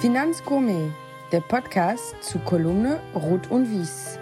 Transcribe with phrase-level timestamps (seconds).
[0.00, 0.92] Finanzgourmet,
[1.32, 4.16] der Podcast zu Kolumne Rot und Wies.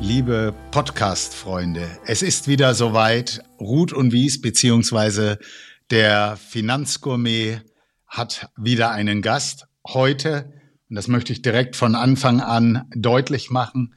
[0.00, 3.42] Liebe Podcast-Freunde, es ist wieder soweit.
[3.58, 5.38] Ruth und Wies beziehungsweise
[5.90, 7.62] der Finanzgourmet
[8.06, 9.66] hat wieder einen Gast.
[9.86, 10.52] Heute,
[10.90, 13.94] und das möchte ich direkt von Anfang an deutlich machen,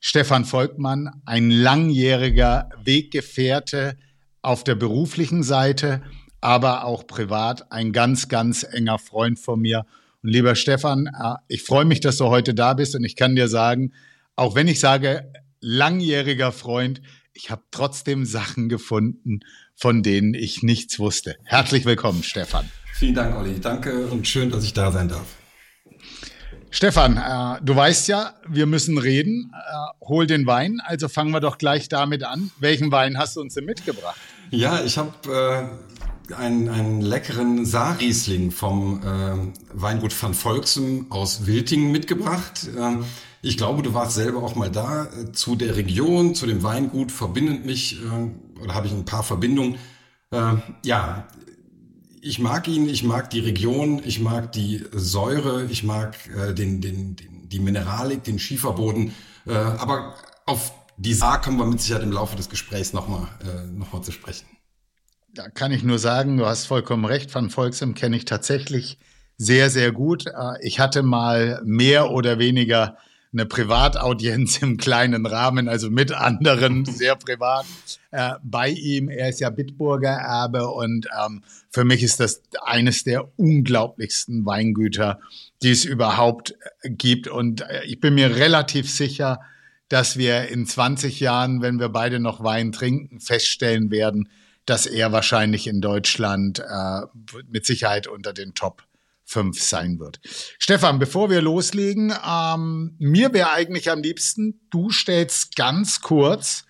[0.00, 3.98] Stefan Volkmann, ein langjähriger Weggefährte
[4.44, 6.02] auf der beruflichen Seite,
[6.40, 9.86] aber auch privat, ein ganz, ganz enger Freund von mir.
[10.22, 13.34] Und lieber Stefan, äh, ich freue mich, dass du heute da bist und ich kann
[13.34, 13.92] dir sagen,
[14.36, 17.00] auch wenn ich sage langjähriger Freund,
[17.32, 19.40] ich habe trotzdem Sachen gefunden,
[19.74, 21.36] von denen ich nichts wusste.
[21.44, 22.68] Herzlich willkommen, Stefan.
[22.92, 23.58] Vielen Dank, Olli.
[23.60, 25.26] Danke und schön, dass ich da sein darf.
[26.74, 29.52] Stefan, äh, du weißt ja, wir müssen reden.
[29.54, 30.80] Äh, hol den Wein.
[30.84, 32.50] Also fangen wir doch gleich damit an.
[32.58, 34.18] Welchen Wein hast du uns denn mitgebracht?
[34.50, 35.70] Ja, ich habe
[36.28, 42.68] äh, einen, einen leckeren Saarriesling vom äh, Weingut van Volksem aus Wiltingen mitgebracht.
[42.76, 43.04] Ähm,
[43.40, 45.04] ich glaube, du warst selber auch mal da.
[45.04, 49.22] Äh, zu der Region, zu dem Weingut verbindet mich, äh, oder habe ich ein paar
[49.22, 49.76] Verbindungen.
[50.82, 51.28] Ja,
[52.24, 56.80] ich mag ihn, ich mag die Region, ich mag die Säure, ich mag äh, den,
[56.80, 59.14] den, den, die Mineralik, den Schieferboden.
[59.46, 60.14] Äh, aber
[60.46, 64.10] auf die Saar kommen wir mit Sicherheit im Laufe des Gesprächs nochmal äh, noch zu
[64.10, 64.46] sprechen.
[65.34, 67.34] Da kann ich nur sagen, du hast vollkommen recht.
[67.34, 68.98] Van Volksem kenne ich tatsächlich
[69.36, 70.26] sehr, sehr gut.
[70.26, 72.96] Äh, ich hatte mal mehr oder weniger
[73.34, 77.66] eine Privataudienz im kleinen Rahmen, also mit anderen, sehr privat,
[78.12, 79.08] äh, bei ihm.
[79.08, 85.20] Er ist ja Bitburger Erbe und ähm, für mich ist das eines der unglaublichsten Weingüter,
[85.62, 87.28] die es überhaupt äh, gibt.
[87.28, 89.40] Und äh, ich bin mir relativ sicher,
[89.88, 94.28] dass wir in 20 Jahren, wenn wir beide noch Wein trinken, feststellen werden,
[94.66, 97.00] dass er wahrscheinlich in Deutschland äh,
[97.48, 98.84] mit Sicherheit unter den Top
[99.24, 100.20] fünf sein wird.
[100.58, 106.64] Stefan, bevor wir loslegen, ähm, mir wäre eigentlich am liebsten, du stellst ganz kurz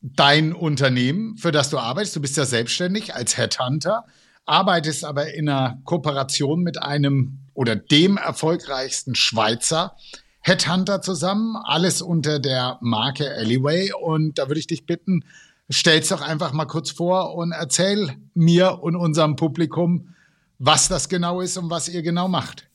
[0.00, 2.16] dein Unternehmen, für das du arbeitest.
[2.16, 4.04] Du bist ja selbstständig als Headhunter,
[4.44, 9.96] arbeitest aber in einer Kooperation mit einem oder dem erfolgreichsten Schweizer
[10.40, 13.92] Headhunter zusammen, alles unter der Marke Alleyway.
[13.92, 15.24] Und da würde ich dich bitten,
[15.68, 20.14] stell's doch einfach mal kurz vor und erzähl mir und unserem Publikum,
[20.58, 22.68] was das genau ist und was ihr genau macht.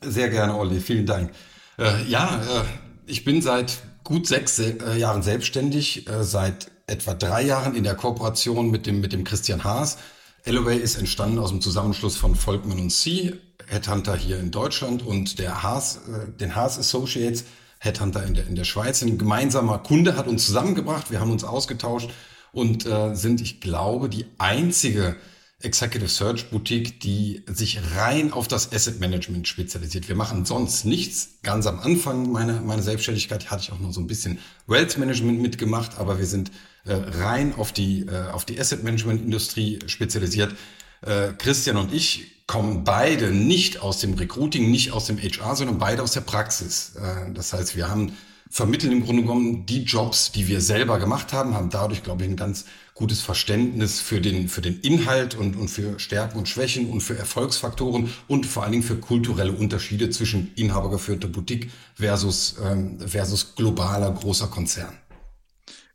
[0.00, 1.32] Sehr gerne, Olli, vielen Dank.
[1.78, 2.64] Äh, ja, äh,
[3.06, 7.94] ich bin seit gut sechs äh, Jahren selbstständig, äh, seit etwa drei Jahren in der
[7.94, 9.98] Kooperation mit dem, mit dem Christian Haas.
[10.44, 13.34] Elevay ist entstanden aus dem Zusammenschluss von Volkmann und C,
[13.66, 17.44] Headhunter hier in Deutschland und der Haas, äh, den Haas Associates,
[17.78, 19.02] Headhunter in der, in der Schweiz.
[19.02, 22.10] Ein gemeinsamer Kunde hat uns zusammengebracht, wir haben uns ausgetauscht
[22.52, 25.16] und äh, sind, ich glaube, die einzige
[25.60, 30.08] Executive Search Boutique, die sich rein auf das Asset Management spezialisiert.
[30.08, 31.38] Wir machen sonst nichts.
[31.42, 35.40] Ganz am Anfang meiner, meiner Selbstständigkeit hatte ich auch noch so ein bisschen Wealth Management
[35.40, 36.50] mitgemacht, aber wir sind
[36.84, 40.54] äh, rein auf die, äh, auf die Asset Management Industrie spezialisiert.
[41.00, 45.78] Äh, Christian und ich kommen beide nicht aus dem Recruiting, nicht aus dem HR, sondern
[45.78, 46.94] beide aus der Praxis.
[46.96, 48.12] Äh, das heißt, wir haben
[48.50, 52.30] vermitteln im Grunde genommen die Jobs, die wir selber gemacht haben, haben dadurch, glaube ich,
[52.30, 56.90] ein ganz gutes Verständnis für den, für den Inhalt und, und für Stärken und Schwächen
[56.90, 63.00] und für Erfolgsfaktoren und vor allen Dingen für kulturelle Unterschiede zwischen inhabergeführter Boutique versus, ähm,
[63.00, 64.96] versus globaler großer Konzern.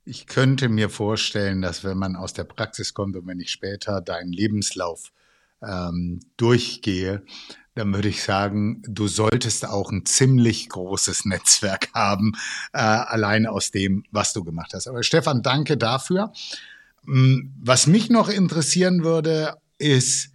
[0.04, 4.02] Ich könnte mir vorstellen, dass wenn man aus der Praxis kommt und wenn ich später
[4.02, 5.14] deinen Lebenslauf
[5.62, 7.24] ähm, durchgehe,
[7.76, 12.34] dann würde ich sagen, du solltest auch ein ziemlich großes Netzwerk haben,
[12.74, 14.88] äh, allein aus dem, was du gemacht hast.
[14.88, 16.34] Aber Stefan, danke dafür.
[17.10, 20.30] Hm, was mich noch interessieren würde, ist,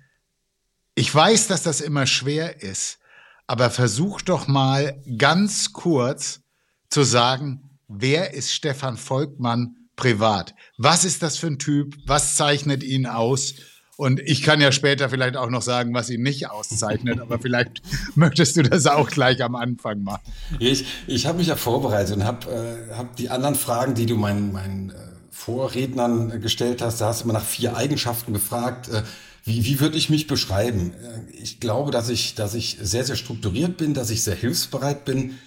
[0.97, 2.99] ich weiß, dass das immer schwer ist,
[3.47, 6.41] aber versuch doch mal ganz kurz
[6.89, 10.55] zu sagen, wer ist Stefan Volkmann privat?
[10.77, 11.95] Was ist das für ein Typ?
[12.07, 13.55] Was zeichnet ihn aus?
[13.97, 17.83] Und ich kann ja später vielleicht auch noch sagen, was ihn nicht auszeichnet, aber vielleicht
[18.17, 20.23] möchtest du das auch gleich am Anfang machen.
[20.59, 22.51] Ich, ich habe mich ja vorbereitet und habe
[22.91, 24.95] äh, hab die anderen Fragen, die du meinen, meinen äh,
[25.35, 28.89] Vorrednern gestellt hast, da hast du immer nach vier Eigenschaften gefragt.
[28.89, 29.03] Äh,
[29.43, 30.93] wie, wie würde ich mich beschreiben?
[30.93, 35.05] Äh, ich glaube, dass ich, dass ich sehr, sehr strukturiert bin, dass ich sehr hilfsbereit
[35.05, 35.39] bin.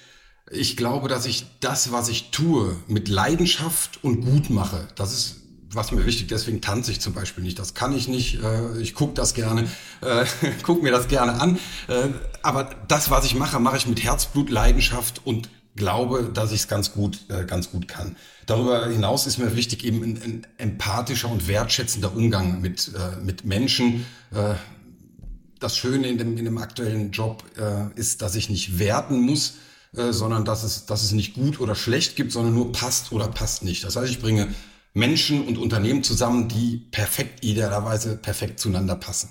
[0.52, 4.90] Ich glaube, dass ich das, was ich tue, mit Leidenschaft und gut mache.
[4.96, 5.38] Das ist
[5.70, 7.60] was mir wichtig, deswegen tanze ich zum Beispiel nicht.
[7.60, 8.44] Das kann ich nicht.
[8.44, 9.70] Äh, ich gucke das gerne,
[10.02, 10.26] äh,
[10.64, 11.60] gucke mir das gerne an.
[12.42, 16.68] Aber das, was ich mache, mache ich mit Herzblut, Leidenschaft und glaube, dass ich es
[16.68, 18.16] ganz gut, äh, ganz gut kann.
[18.46, 23.46] Darüber hinaus ist mir wichtig eben ein, ein empathischer und wertschätzender Umgang mit, äh, mit
[23.46, 24.06] Menschen.
[24.32, 24.56] Äh,
[25.60, 29.56] das Schöne in dem, in dem aktuellen Job äh, ist, dass ich nicht werten muss,
[29.96, 33.28] äh, sondern dass es, dass es nicht gut oder schlecht gibt, sondern nur passt oder
[33.28, 33.84] passt nicht.
[33.84, 34.54] Das heißt, ich bringe
[34.94, 39.30] Menschen und Unternehmen zusammen, die perfekt, idealerweise perfekt zueinander passen.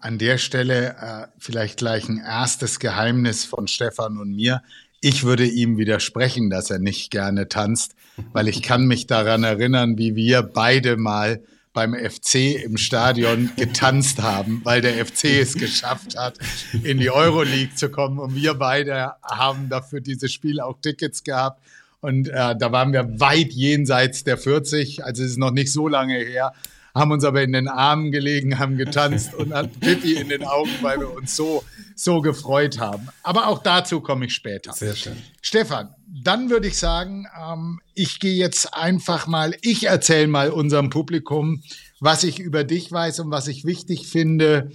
[0.00, 4.62] An der Stelle äh, vielleicht gleich ein erstes Geheimnis von Stefan und mir.
[5.00, 7.94] Ich würde ihm widersprechen, dass er nicht gerne tanzt,
[8.32, 11.42] weil ich kann mich daran erinnern, wie wir beide mal
[11.76, 16.38] beim FC im Stadion getanzt haben, weil der FC es geschafft hat,
[16.82, 18.18] in die Euroleague zu kommen.
[18.18, 21.60] Und wir beide haben dafür dieses Spiel auch Tickets gehabt.
[22.00, 25.86] Und äh, da waren wir weit jenseits der 40, also es ist noch nicht so
[25.86, 26.54] lange her,
[26.96, 30.70] haben uns aber in den Armen gelegen, haben getanzt und hatten Pipi in den Augen,
[30.80, 31.62] weil wir uns so,
[31.94, 33.08] so gefreut haben.
[33.22, 34.72] Aber auch dazu komme ich später.
[34.72, 35.16] Sehr schön.
[35.42, 40.90] Stefan, dann würde ich sagen, ähm, ich gehe jetzt einfach mal, ich erzähle mal unserem
[40.90, 41.62] Publikum,
[42.00, 44.70] was ich über dich weiß und was ich wichtig finde,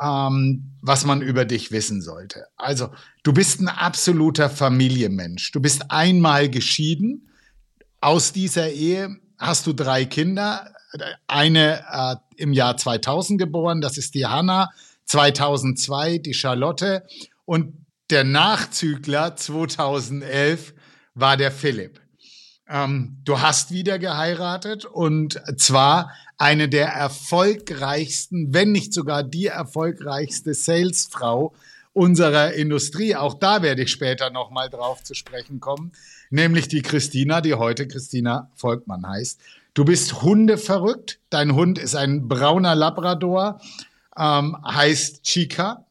[0.00, 2.46] ähm, was man über dich wissen sollte.
[2.56, 2.90] Also,
[3.22, 5.52] du bist ein absoluter Familienmensch.
[5.52, 7.28] Du bist einmal geschieden.
[8.00, 10.72] Aus dieser Ehe hast du drei Kinder.
[11.26, 14.70] Eine äh, im Jahr 2000 geboren, das ist die Hanna.
[15.06, 17.06] 2002 die Charlotte.
[17.44, 20.74] Und der Nachzügler 2011
[21.14, 22.00] war der Philipp.
[22.68, 30.54] Ähm, du hast wieder geheiratet und zwar eine der erfolgreichsten, wenn nicht sogar die erfolgreichste
[30.54, 31.54] Salesfrau
[31.92, 33.14] unserer Industrie.
[33.16, 35.92] Auch da werde ich später nochmal drauf zu sprechen kommen,
[36.30, 39.40] nämlich die Christina, die heute Christina Volkmann heißt.
[39.74, 41.20] Du bist hundeverrückt.
[41.30, 43.60] Dein Hund ist ein brauner Labrador,
[44.18, 45.86] ähm, heißt Chica.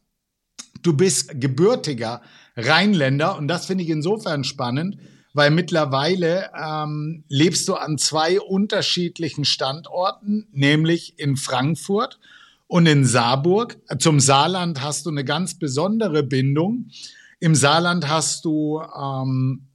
[0.83, 2.21] Du bist gebürtiger
[2.55, 4.97] Rheinländer und das finde ich insofern spannend,
[5.33, 12.19] weil mittlerweile ähm, lebst du an zwei unterschiedlichen Standorten, nämlich in Frankfurt
[12.67, 13.77] und in Saarburg.
[13.97, 16.89] Zum Saarland hast du eine ganz besondere Bindung.
[17.39, 19.67] Im Saarland hast du ähm,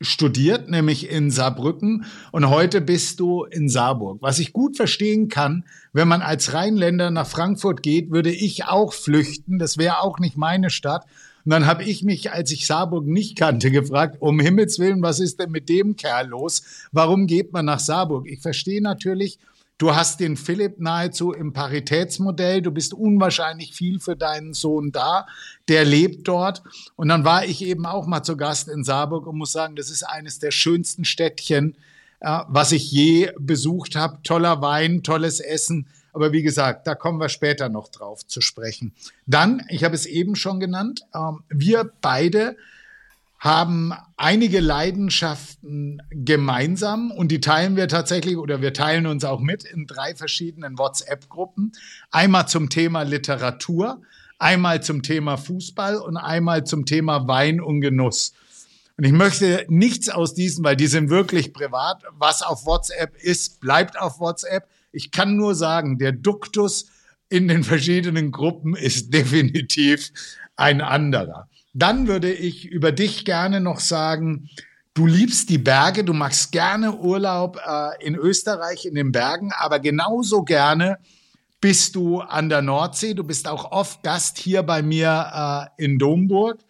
[0.00, 4.18] studiert, nämlich in Saarbrücken und heute bist du in Saarburg.
[4.20, 8.92] Was ich gut verstehen kann, wenn man als Rheinländer nach Frankfurt geht, würde ich auch
[8.92, 9.58] flüchten.
[9.58, 11.06] Das wäre auch nicht meine Stadt.
[11.46, 15.20] Und dann habe ich mich, als ich Saarburg nicht kannte, gefragt, um Himmels Willen, was
[15.20, 16.88] ist denn mit dem Kerl los?
[16.92, 18.26] Warum geht man nach Saarburg?
[18.28, 19.38] Ich verstehe natürlich,
[19.78, 22.62] Du hast den Philipp nahezu im Paritätsmodell.
[22.62, 25.26] Du bist unwahrscheinlich viel für deinen Sohn da.
[25.68, 26.62] Der lebt dort.
[26.96, 29.90] Und dann war ich eben auch mal zu Gast in Saarburg und muss sagen, das
[29.90, 31.76] ist eines der schönsten Städtchen,
[32.20, 34.18] äh, was ich je besucht habe.
[34.22, 35.86] Toller Wein, tolles Essen.
[36.14, 38.94] Aber wie gesagt, da kommen wir später noch drauf zu sprechen.
[39.26, 42.56] Dann, ich habe es eben schon genannt, ähm, wir beide
[43.38, 49.64] haben einige Leidenschaften gemeinsam und die teilen wir tatsächlich oder wir teilen uns auch mit
[49.64, 51.72] in drei verschiedenen WhatsApp-Gruppen.
[52.10, 54.00] Einmal zum Thema Literatur,
[54.38, 58.32] einmal zum Thema Fußball und einmal zum Thema Wein und Genuss.
[58.96, 62.02] Und ich möchte nichts aus diesen, weil die sind wirklich privat.
[62.18, 64.66] Was auf WhatsApp ist, bleibt auf WhatsApp.
[64.90, 66.86] Ich kann nur sagen, der Duktus
[67.28, 70.12] in den verschiedenen Gruppen ist definitiv
[70.56, 71.48] ein anderer.
[71.78, 74.48] Dann würde ich über dich gerne noch sagen,
[74.94, 79.78] du liebst die Berge, du machst gerne Urlaub äh, in Österreich in den Bergen, aber
[79.78, 80.96] genauso gerne
[81.60, 83.12] bist du an der Nordsee.
[83.12, 86.60] Du bist auch oft Gast hier bei mir äh, in Domburg.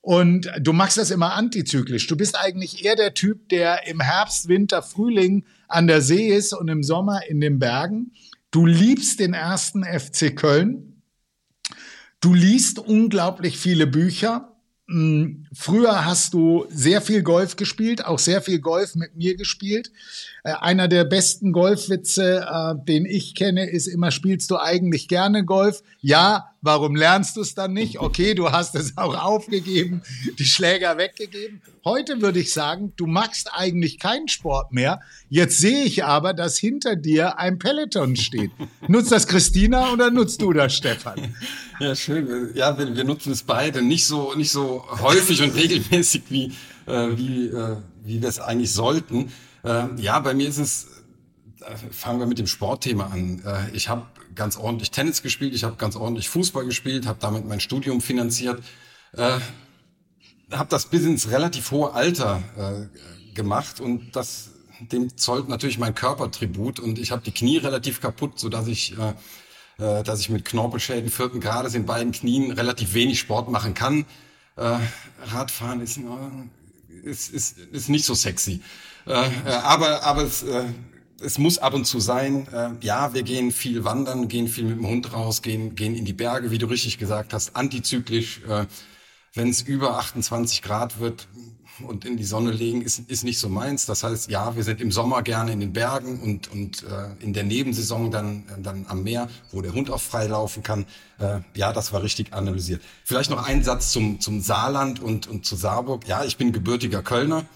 [0.00, 2.08] Und du machst das immer antizyklisch.
[2.08, 6.52] Du bist eigentlich eher der Typ, der im Herbst, Winter, Frühling an der See ist
[6.52, 8.10] und im Sommer in den Bergen.
[8.50, 10.91] Du liebst den ersten FC Köln.
[12.22, 14.52] Du liest unglaublich viele Bücher.
[14.88, 19.90] Hm, früher hast du sehr viel Golf gespielt, auch sehr viel Golf mit mir gespielt.
[20.44, 25.44] Äh, einer der besten Golfwitze, äh, den ich kenne, ist immer, spielst du eigentlich gerne
[25.44, 25.82] Golf?
[26.00, 27.98] Ja, warum lernst du es dann nicht?
[27.98, 30.02] Okay, du hast es auch aufgegeben,
[30.38, 31.60] die Schläger weggegeben.
[31.84, 35.00] Heute würde ich sagen, du machst eigentlich keinen Sport mehr.
[35.28, 38.52] Jetzt sehe ich aber, dass hinter dir ein Peloton steht.
[38.86, 41.34] Nutzt das Christina oder nutzt du das, Stefan?
[41.80, 42.52] Ja, schön.
[42.54, 43.82] Ja, wir, wir nutzen es beide.
[43.82, 46.52] Nicht so, nicht so häufig und regelmäßig, wie,
[46.86, 49.32] äh, wie, äh, wie wir es eigentlich sollten.
[49.64, 50.86] Äh, ja, bei mir ist es,
[51.60, 53.42] äh, fangen wir mit dem Sportthema an.
[53.44, 57.46] Äh, ich habe ganz ordentlich Tennis gespielt, ich habe ganz ordentlich Fußball gespielt, habe damit
[57.46, 58.62] mein Studium finanziert,
[59.12, 59.38] äh,
[60.50, 64.50] habe das bis ins relativ hohe Alter äh, gemacht und das
[64.90, 68.98] dem zollt natürlich mein Körpertribut und ich habe die Knie relativ kaputt, so dass ich
[68.98, 69.14] äh,
[69.78, 74.04] äh, dass ich mit Knorpelschäden vierten Grades in beiden Knien relativ wenig Sport machen kann.
[74.56, 74.78] Äh,
[75.24, 75.98] Radfahren ist,
[77.02, 78.62] ist, ist, ist nicht so sexy.
[79.06, 80.64] Äh, äh, aber aber es, äh,
[81.24, 82.46] es muss ab und zu sein.
[82.52, 86.04] Äh, ja, wir gehen viel wandern, gehen viel mit dem Hund raus, gehen, gehen in
[86.04, 88.42] die Berge, wie du richtig gesagt hast, antizyklisch.
[88.48, 88.66] Äh,
[89.34, 91.26] Wenn es über 28 Grad wird,
[91.80, 93.86] und in die Sonne legen ist, ist nicht so meins.
[93.86, 97.32] Das heißt, ja, wir sind im Sommer gerne in den Bergen und, und äh, in
[97.32, 100.86] der Nebensaison dann, dann am Meer, wo der Hund auch frei laufen kann.
[101.18, 102.82] Äh, ja, das war richtig analysiert.
[103.04, 106.06] Vielleicht noch ein Satz zum, zum Saarland und, und zu Saarburg.
[106.06, 107.46] Ja, ich bin gebürtiger Kölner,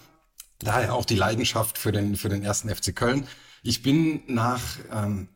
[0.59, 3.27] daher auch die Leidenschaft für den, für den ersten FC Köln.
[3.67, 4.61] Ich bin nach,
[4.93, 5.27] ähm,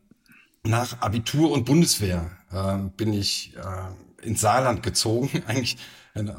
[0.62, 5.76] nach Abitur und Bundeswehr äh, bin ich äh, ins Saarland gezogen, eigentlich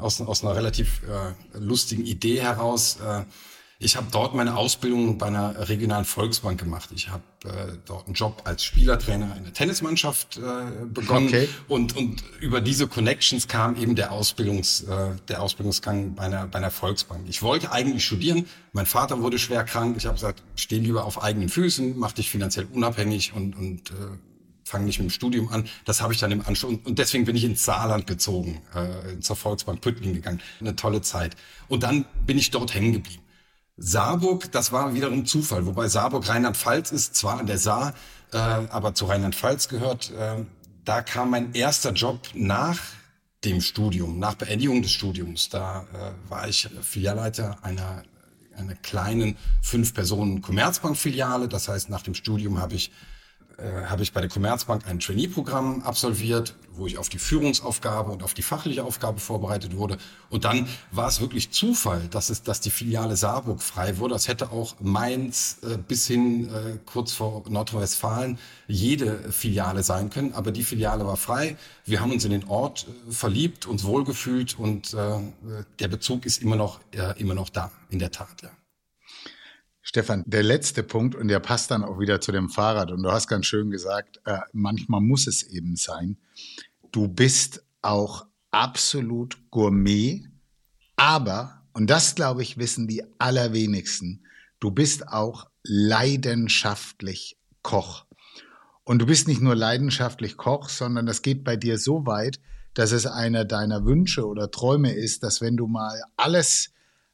[0.00, 2.98] aus, aus einer relativ äh, lustigen Idee heraus.
[3.00, 3.24] Äh,
[3.84, 6.88] ich habe dort meine Ausbildung bei einer regionalen Volksbank gemacht.
[6.94, 11.48] Ich habe äh, dort einen Job als Spielertrainer in der Tennismannschaft äh, begonnen okay.
[11.68, 16.58] und und über diese Connections kam eben der Ausbildungs äh, der Ausbildungsgang bei einer bei
[16.58, 17.26] einer Volksbank.
[17.28, 18.46] Ich wollte eigentlich studieren.
[18.72, 19.96] Mein Vater wurde schwer krank.
[19.98, 23.94] Ich habe gesagt, steh lieber auf eigenen Füßen, mach dich finanziell unabhängig und und äh,
[24.64, 25.68] fange nicht mit dem Studium an.
[25.84, 29.36] Das habe ich dann im Anschluss und deswegen bin ich ins Saarland gezogen, äh, zur
[29.36, 30.40] Volksbank Püttling gegangen.
[30.60, 31.36] Eine tolle Zeit.
[31.68, 33.23] Und dann bin ich dort hängen geblieben.
[33.76, 37.94] Saarburg, das war wiederum Zufall, wobei Saarburg Rheinland-Pfalz ist, zwar an der Saar,
[38.32, 40.12] äh, aber zu Rheinland-Pfalz gehört.
[40.12, 40.44] Äh,
[40.84, 42.78] da kam mein erster Job nach
[43.44, 45.48] dem Studium, nach Beendigung des Studiums.
[45.48, 48.04] Da äh, war ich Filialleiter einer
[48.56, 51.48] einer kleinen fünf Personen Commerzbank-Filiale.
[51.48, 52.92] Das heißt, nach dem Studium habe ich
[53.58, 58.22] äh, habe ich bei der Commerzbank ein Trainee-Programm absolviert, wo ich auf die Führungsaufgabe und
[58.22, 59.98] auf die fachliche Aufgabe vorbereitet wurde.
[60.30, 64.14] Und dann war es wirklich Zufall, dass es, dass die Filiale Saarburg frei wurde.
[64.14, 70.32] Das hätte auch Mainz äh, bis hin äh, kurz vor Nordrhein-Westfalen jede Filiale sein können.
[70.34, 71.56] Aber die Filiale war frei.
[71.84, 75.18] Wir haben uns in den Ort äh, verliebt, uns wohlgefühlt und äh,
[75.78, 78.50] der Bezug ist immer noch, äh, immer noch da, in der Tat, ja.
[79.94, 82.90] Stefan, der letzte Punkt und der passt dann auch wieder zu dem Fahrrad.
[82.90, 86.16] Und du hast ganz schön gesagt, äh, manchmal muss es eben sein.
[86.90, 90.24] Du bist auch absolut Gourmet,
[90.96, 94.24] aber, und das glaube ich, wissen die allerwenigsten,
[94.58, 98.04] du bist auch leidenschaftlich Koch.
[98.82, 102.40] Und du bist nicht nur leidenschaftlich Koch, sondern das geht bei dir so weit,
[102.74, 106.72] dass es einer deiner Wünsche oder Träume ist, dass wenn du mal alles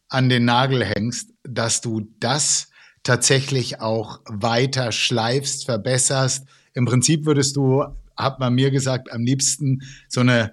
[0.09, 2.70] an den Nagel hängst, dass du das
[3.03, 6.47] tatsächlich auch weiter schleifst, verbesserst.
[6.75, 7.85] Im Prinzip würdest du,
[8.17, 10.53] hat man mir gesagt, am liebsten so eine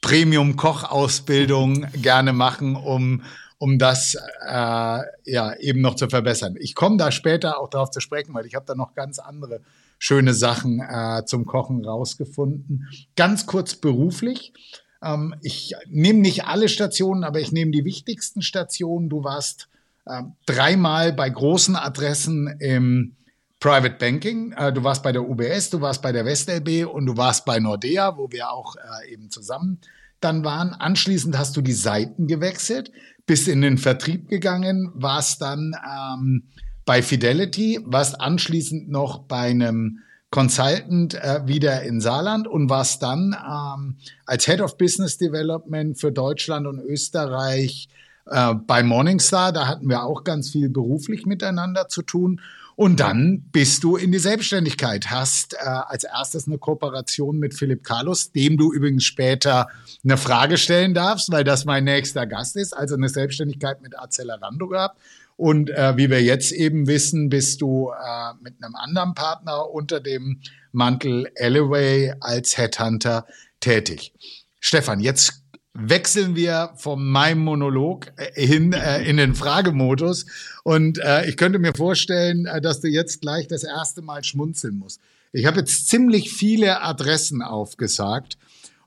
[0.00, 3.22] Premium-Koch-Ausbildung gerne machen, um,
[3.58, 6.56] um das äh, ja eben noch zu verbessern.
[6.58, 9.60] Ich komme da später auch darauf zu sprechen, weil ich habe da noch ganz andere
[9.98, 12.88] schöne Sachen äh, zum Kochen rausgefunden.
[13.16, 14.54] Ganz kurz beruflich.
[15.02, 19.10] Ähm, ich nehme nicht alle Stationen, aber ich nehme die wichtigsten Stationen.
[19.10, 19.68] Du warst
[20.06, 23.16] äh, dreimal bei großen Adressen im
[23.60, 24.52] Private Banking.
[24.52, 27.58] Äh, du warst bei der UBS, du warst bei der WestLB und du warst bei
[27.58, 29.78] Nordea, wo wir auch äh, eben zusammen
[30.20, 30.72] dann waren.
[30.72, 32.90] Anschließend hast du die Seiten gewechselt,
[33.26, 36.44] bist in den Vertrieb gegangen, warst dann ähm,
[36.84, 43.34] bei Fidelity, warst anschließend noch bei einem Consultant äh, wieder in Saarland und warst dann
[43.34, 47.88] ähm, als Head of Business Development für Deutschland und Österreich
[48.26, 49.52] äh, bei Morningstar.
[49.52, 52.40] Da hatten wir auch ganz viel beruflich miteinander zu tun.
[52.76, 57.84] Und dann bist du in die Selbstständigkeit, hast äh, als erstes eine Kooperation mit Philipp
[57.84, 59.68] Carlos, dem du übrigens später
[60.02, 64.66] eine Frage stellen darfst, weil das mein nächster Gast ist, also eine Selbstständigkeit mit Accelerando
[64.68, 64.98] gehabt.
[65.36, 70.00] Und äh, wie wir jetzt eben wissen, bist du äh, mit einem anderen Partner unter
[70.00, 70.40] dem
[70.72, 73.26] Mantel Alloway als Headhunter
[73.60, 74.14] tätig.
[74.58, 75.39] Stefan, jetzt
[75.74, 80.26] wechseln wir von meinem Monolog äh, hin äh, in den Fragemodus.
[80.64, 84.78] Und äh, ich könnte mir vorstellen, äh, dass du jetzt gleich das erste Mal schmunzeln
[84.78, 85.00] musst.
[85.32, 88.36] Ich habe jetzt ziemlich viele Adressen aufgesagt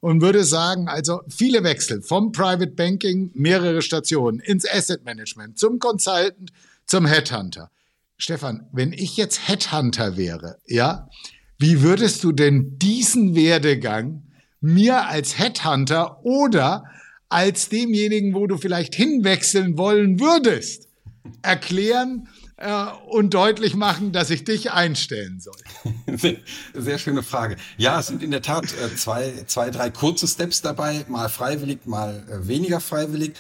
[0.01, 5.79] und würde sagen, also viele Wechsel vom Private Banking, mehrere Stationen ins Asset Management, zum
[5.79, 6.51] Consultant,
[6.85, 7.71] zum Headhunter.
[8.17, 11.09] Stefan, wenn ich jetzt Headhunter wäre, ja,
[11.57, 14.23] wie würdest du denn diesen Werdegang
[14.63, 16.86] mir als Headhunter oder
[17.29, 20.88] als demjenigen, wo du vielleicht hinwechseln wollen würdest,
[21.41, 22.27] erklären,
[22.58, 25.58] äh, und deutlich machen, dass ich dich einstellen soll?
[26.74, 27.58] Sehr, schöne Frage.
[27.77, 31.86] Ja, es sind in der Tat äh, zwei, zwei, drei kurze Steps dabei, mal freiwillig,
[31.86, 33.34] mal äh, weniger freiwillig.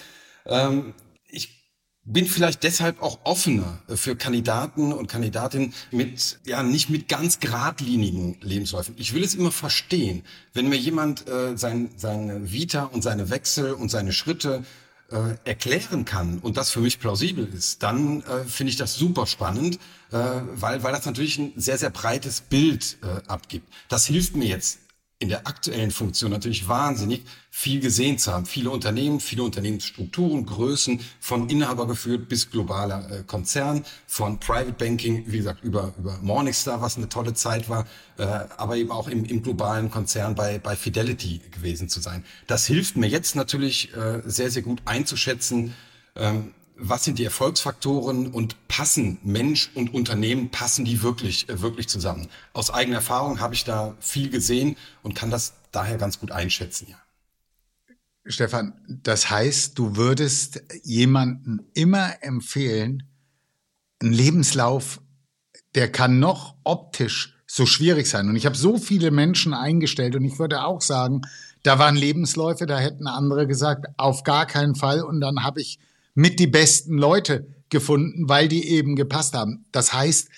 [0.45, 0.93] Ähm,
[1.27, 1.62] ich
[2.05, 8.37] bin vielleicht deshalb auch offener für Kandidaten und Kandidatinnen mit, ja, nicht mit ganz geradlinigen
[8.41, 8.95] Lebensläufen.
[8.97, 10.23] Ich will es immer verstehen.
[10.53, 14.65] Wenn mir jemand äh, sein, seine Vita und seine Wechsel und seine Schritte
[15.11, 19.25] äh, erklären kann und das für mich plausibel ist, dann äh, finde ich das super
[19.25, 19.79] spannend,
[20.11, 20.17] äh,
[20.55, 23.71] weil, weil das natürlich ein sehr, sehr breites Bild äh, abgibt.
[23.87, 24.79] Das hilft mir jetzt
[25.23, 28.45] in der aktuellen Funktion natürlich wahnsinnig viel gesehen zu haben.
[28.45, 35.23] Viele Unternehmen, viele Unternehmensstrukturen, Größen, von Inhaber geführt bis globaler äh, Konzern, von Private Banking,
[35.27, 37.87] wie gesagt, über, über Morningstar, was eine tolle Zeit war,
[38.17, 38.23] äh,
[38.57, 42.25] aber eben auch im, im globalen Konzern bei, bei Fidelity gewesen zu sein.
[42.47, 45.73] Das hilft mir jetzt natürlich äh, sehr, sehr gut einzuschätzen,
[46.17, 51.87] ähm, was sind die Erfolgsfaktoren und passen Mensch und Unternehmen, passen die wirklich, äh, wirklich
[51.87, 52.27] zusammen?
[52.53, 56.87] Aus eigener Erfahrung habe ich da viel gesehen und kann das daher ganz gut einschätzen,
[56.89, 56.97] ja.
[58.25, 63.03] Stefan, das heißt, du würdest jemanden immer empfehlen,
[64.01, 65.01] ein Lebenslauf,
[65.75, 68.29] der kann noch optisch so schwierig sein.
[68.29, 71.21] Und ich habe so viele Menschen eingestellt und ich würde auch sagen,
[71.63, 75.01] da waren Lebensläufe, da hätten andere gesagt, auf gar keinen Fall.
[75.01, 75.79] Und dann habe ich
[76.13, 79.65] mit die besten Leute gefunden, weil die eben gepasst haben.
[79.71, 80.29] Das heißt,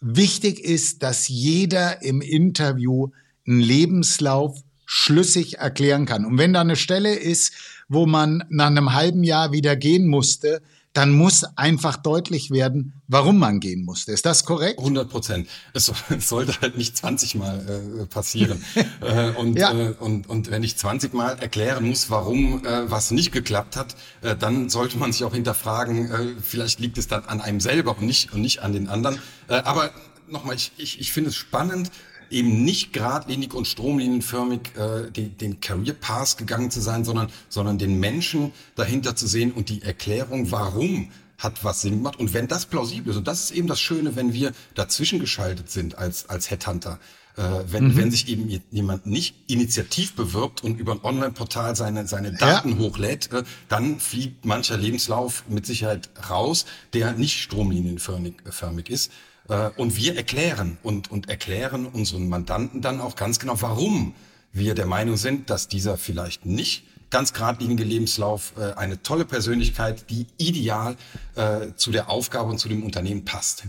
[0.00, 3.10] wichtig ist, dass jeder im Interview
[3.46, 6.24] einen Lebenslauf schlüssig erklären kann.
[6.24, 7.52] Und wenn da eine Stelle ist,
[7.88, 13.38] wo man nach einem halben Jahr wieder gehen musste, dann muss einfach deutlich werden, warum
[13.38, 14.10] man gehen musste.
[14.10, 14.78] Ist das korrekt?
[14.80, 15.48] 100 Prozent.
[15.72, 18.64] Es, es, sollte halt nicht 20 Mal äh, passieren.
[19.00, 19.72] äh, und, ja.
[19.72, 23.94] äh, und, und wenn ich 20 Mal erklären muss, warum äh, was nicht geklappt hat,
[24.22, 27.96] äh, dann sollte man sich auch hinterfragen, äh, vielleicht liegt es dann an einem selber
[27.96, 29.18] und nicht, und nicht an den anderen.
[29.48, 29.90] Aber
[30.28, 31.90] nochmal, ich, ich, ich finde es spannend,
[32.30, 37.78] eben nicht geradlinig und stromlinienförmig äh, den, den Career Path gegangen zu sein, sondern, sondern
[37.78, 42.18] den Menschen dahinter zu sehen und die Erklärung, warum hat was Sinn gemacht.
[42.18, 45.70] Und wenn das plausibel ist, und das ist eben das Schöne, wenn wir dazwischen geschaltet
[45.70, 47.00] sind als, als Headhunter,
[47.36, 47.96] äh, wenn, mhm.
[47.96, 52.78] wenn sich eben jemand nicht initiativ bewirbt und über ein Online-Portal seine, seine Daten ja.
[52.78, 59.10] hochlädt, äh, dann fliegt mancher Lebenslauf mit Sicherheit raus, der nicht stromlinienförmig förmig ist.
[59.50, 64.14] Äh, und wir erklären und, und erklären unseren Mandanten dann auch ganz genau, warum
[64.52, 70.08] wir der Meinung sind, dass dieser vielleicht nicht ganz geradlinige Lebenslauf äh, eine tolle Persönlichkeit,
[70.10, 70.96] die ideal
[71.34, 73.64] äh, zu der Aufgabe und zu dem Unternehmen passt.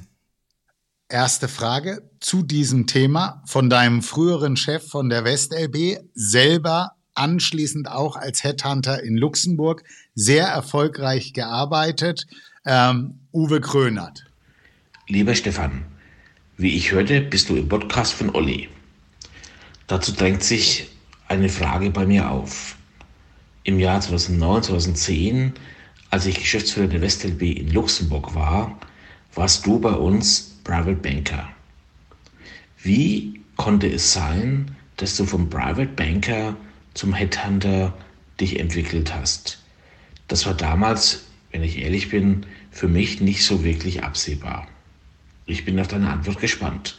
[1.10, 8.15] Erste Frage zu diesem Thema von deinem früheren Chef von der WestLB, selber anschließend auch
[8.15, 12.27] als Headhunter in Luxemburg, sehr erfolgreich gearbeitet.
[12.63, 14.31] Ähm, Uwe Krönert.
[15.12, 15.84] Lieber Stefan,
[16.56, 18.69] wie ich hörte, bist du im Podcast von Olli.
[19.88, 20.88] Dazu drängt sich
[21.28, 22.78] eine Frage bei mir auf.
[23.63, 25.52] Im Jahr 2009, 2010,
[26.12, 28.80] als ich Geschäftsführer der WestLB in Luxemburg war,
[29.36, 31.50] warst du bei uns Private Banker.
[32.82, 36.56] Wie konnte es sein, dass du vom Private Banker
[36.93, 37.93] zum Headhunter
[38.39, 39.62] dich entwickelt hast?
[40.30, 44.69] Das war damals, wenn ich ehrlich bin, für mich nicht so wirklich absehbar.
[45.51, 46.95] Ich bin auf deine Antwort gespannt.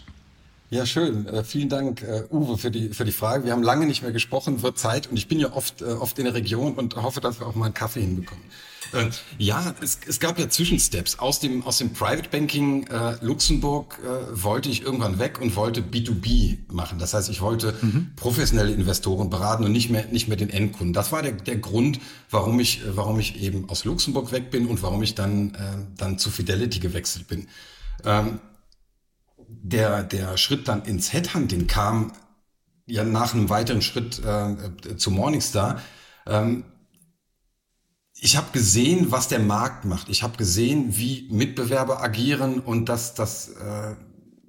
[0.69, 1.27] Ja, schön.
[1.27, 3.45] Äh, vielen Dank, äh, Uwe, für die, für die Frage.
[3.45, 6.19] Wir haben lange nicht mehr gesprochen, wird Zeit und ich bin ja oft, äh, oft
[6.19, 8.45] in der Region und hoffe, dass wir auch mal einen Kaffee hinbekommen.
[8.93, 11.19] Äh, ja, es, es gab ja Zwischensteps.
[11.19, 15.81] Aus dem, aus dem Private Banking äh, Luxemburg äh, wollte ich irgendwann weg und wollte
[15.81, 16.99] B2B machen.
[16.99, 18.13] Das heißt, ich wollte mhm.
[18.17, 20.93] professionelle Investoren beraten und nicht mehr, nicht mehr den Endkunden.
[20.93, 24.83] Das war der, der Grund, warum ich, warum ich eben aus Luxemburg weg bin und
[24.83, 25.59] warum ich dann, äh,
[25.97, 27.47] dann zu Fidelity gewechselt bin.
[28.05, 28.41] Ähm,
[29.49, 32.13] der, der Schritt dann ins Headhunting kam
[32.87, 35.81] ja nach einem weiteren Schritt äh, zu Morningstar.
[36.27, 36.65] Ähm,
[38.15, 40.09] ich habe gesehen, was der Markt macht.
[40.09, 43.95] Ich habe gesehen, wie Mitbewerber agieren und dass das äh,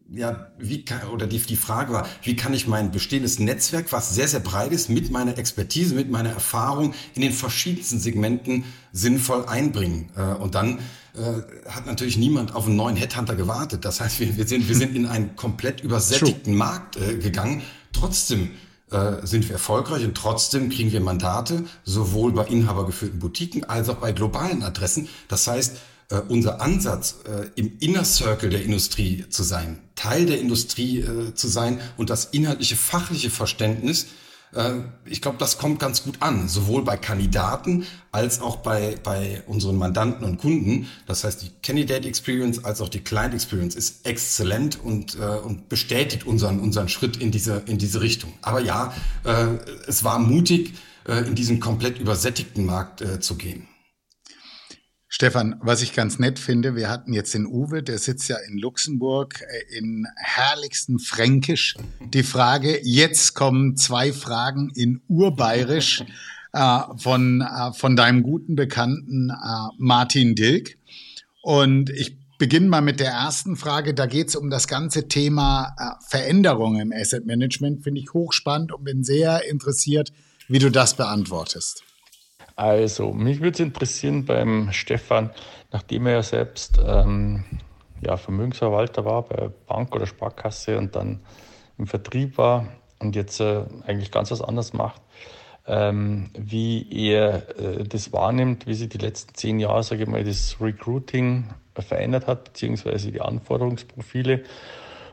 [0.09, 4.13] ja, wie kann, oder die, die Frage war, wie kann ich mein bestehendes Netzwerk, was
[4.13, 9.45] sehr, sehr breit ist, mit meiner Expertise, mit meiner Erfahrung in den verschiedensten Segmenten sinnvoll
[9.45, 10.11] einbringen.
[10.15, 10.79] Äh, und dann
[11.15, 13.85] äh, hat natürlich niemand auf einen neuen Headhunter gewartet.
[13.85, 17.61] Das heißt, wir, wir, sind, wir sind in einen komplett übersättigten Markt äh, gegangen.
[17.91, 18.51] Trotzdem
[18.91, 23.97] äh, sind wir erfolgreich und trotzdem kriegen wir Mandate, sowohl bei inhabergeführten Boutiquen als auch
[23.97, 25.07] bei globalen Adressen.
[25.27, 25.77] Das heißt,
[26.09, 31.33] äh, unser Ansatz, äh, im Inner Circle der Industrie zu sein, Teil der Industrie äh,
[31.33, 34.07] zu sein und das inhaltliche, fachliche Verständnis,
[35.05, 39.77] ich glaube, das kommt ganz gut an, sowohl bei Kandidaten als auch bei, bei unseren
[39.77, 40.87] Mandanten und Kunden.
[41.07, 45.69] Das heißt, die Candidate Experience als auch die Client Experience ist exzellent und, äh, und
[45.69, 48.33] bestätigt unseren, unseren Schritt in diese, in diese Richtung.
[48.41, 50.73] Aber ja, äh, es war mutig,
[51.07, 53.67] äh, in diesen komplett übersättigten Markt äh, zu gehen.
[55.15, 58.57] Stefan, was ich ganz nett finde, wir hatten jetzt den Uwe, der sitzt ja in
[58.57, 61.75] Luxemburg äh, in herrlichsten Fränkisch.
[61.99, 66.03] Die Frage, jetzt kommen zwei Fragen in Urbayerisch
[66.51, 69.35] äh, von, äh, von deinem guten Bekannten äh,
[69.77, 70.79] Martin Dilk.
[71.43, 73.93] Und ich beginne mal mit der ersten Frage.
[73.93, 77.83] Da geht es um das ganze Thema äh, Veränderung im Asset Management.
[77.83, 80.11] Finde ich hochspannend und bin sehr interessiert,
[80.47, 81.83] wie du das beantwortest.
[82.55, 85.31] Also, mich würde es interessieren beim Stefan,
[85.71, 87.43] nachdem er ja selbst ähm,
[88.01, 91.19] ja, Vermögensverwalter war bei Bank oder Sparkasse und dann
[91.77, 92.67] im Vertrieb war
[92.99, 95.01] und jetzt äh, eigentlich ganz was anderes macht,
[95.65, 100.23] ähm, wie er äh, das wahrnimmt, wie sich die letzten zehn Jahre, sage ich mal,
[100.23, 101.45] das Recruiting
[101.79, 104.43] verändert hat, beziehungsweise die Anforderungsprofile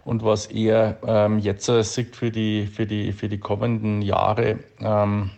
[0.05, 4.59] und was er ähm, jetzt äh, sieht für die, für, die, für die kommenden Jahre.
[4.81, 5.31] Ähm,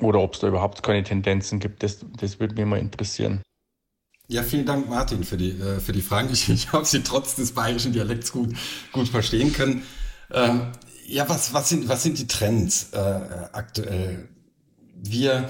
[0.00, 1.82] oder ob es da überhaupt keine Tendenzen gibt.
[1.82, 3.42] Das, das würde mich mal interessieren.
[4.30, 6.28] Ja, vielen Dank, Martin, für die, äh, für die Fragen.
[6.32, 8.54] Ich, ich habe sie trotz des bayerischen Dialekts gut,
[8.92, 9.82] gut verstehen können.
[10.30, 10.72] Ähm,
[11.06, 12.98] ja, was, was, sind, was sind die Trends äh,
[13.52, 14.28] aktuell?
[14.94, 15.48] Wir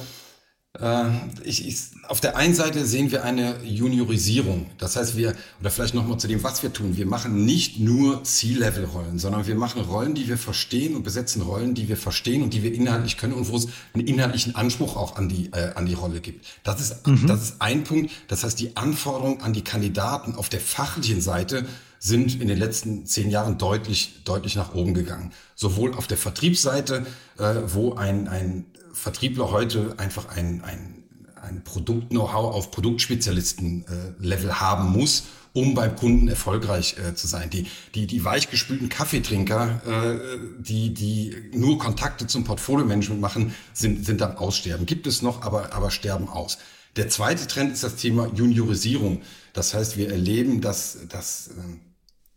[1.43, 4.67] ich, ich, auf der einen Seite sehen wir eine Juniorisierung.
[4.79, 6.97] Das heißt, wir, oder vielleicht nochmal zu dem, was wir tun.
[6.97, 11.75] Wir machen nicht nur C-Level-Rollen, sondern wir machen Rollen, die wir verstehen und besetzen Rollen,
[11.75, 15.17] die wir verstehen und die wir inhaltlich können und wo es einen inhaltlichen Anspruch auch
[15.17, 16.47] an die, äh, an die Rolle gibt.
[16.63, 17.27] Das ist, mhm.
[17.27, 18.13] das ist ein Punkt.
[18.29, 21.67] Das heißt, die Anforderungen an die Kandidaten auf der fachlichen Seite
[21.99, 25.33] sind in den letzten zehn Jahren deutlich, deutlich nach oben gegangen.
[25.57, 27.05] Sowohl auf der Vertriebsseite,
[27.39, 28.67] äh, wo ein, ein
[28.99, 31.05] Vertriebler heute einfach ein, ein,
[31.41, 37.49] ein Produkt-Know-how auf Produktspezialisten-Level haben muss, um beim Kunden erfolgreich äh, zu sein.
[37.51, 44.21] Die, die, die weichgespülten Kaffeetrinker, äh, die, die nur Kontakte zum Portfolio-Management machen, sind, sind
[44.21, 44.85] am Aussterben.
[44.85, 46.59] Gibt es noch, aber, aber sterben aus.
[46.97, 49.23] Der zweite Trend ist das Thema Juniorisierung.
[49.53, 51.51] Das heißt, wir erleben, dass, dass,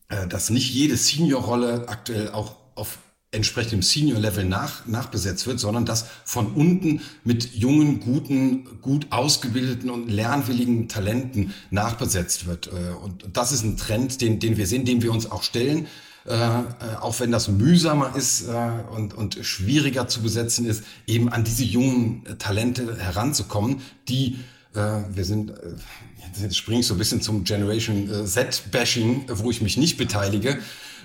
[0.09, 2.99] äh, dass nicht jede Senior-Rolle aktuell auch auf
[3.31, 10.09] entsprechendem Senior-Level nach, nachbesetzt wird, sondern dass von unten mit jungen, guten, gut ausgebildeten und
[10.09, 12.67] lernwilligen Talenten nachbesetzt wird.
[12.67, 15.87] Äh, und das ist ein Trend, den, den wir sehen, den wir uns auch stellen.
[16.25, 16.63] Äh, äh,
[16.99, 18.47] auch wenn das mühsamer ist
[18.93, 24.37] und, und schwieriger zu besetzen ist, eben an diese jungen Talente heranzukommen, die
[24.73, 25.51] wir sind,
[26.41, 30.59] jetzt springe ich so ein bisschen zum Generation Z-Bashing, wo ich mich nicht beteilige.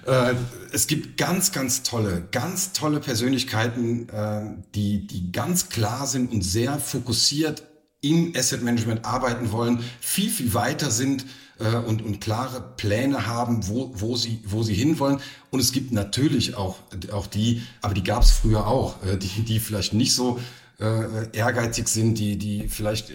[0.06, 0.34] Äh,
[0.72, 4.42] es gibt ganz, ganz tolle, ganz tolle Persönlichkeiten, äh,
[4.74, 7.64] die, die ganz klar sind und sehr fokussiert
[8.02, 11.26] im Asset Management arbeiten wollen, viel, viel weiter sind
[11.58, 15.18] äh, und, und klare Pläne haben, wo, wo, sie, wo sie hinwollen.
[15.50, 16.78] Und es gibt natürlich auch,
[17.12, 20.38] auch die, aber die gab es früher auch, äh, die, die vielleicht nicht so
[20.78, 23.12] äh, ehrgeizig sind, die, die vielleicht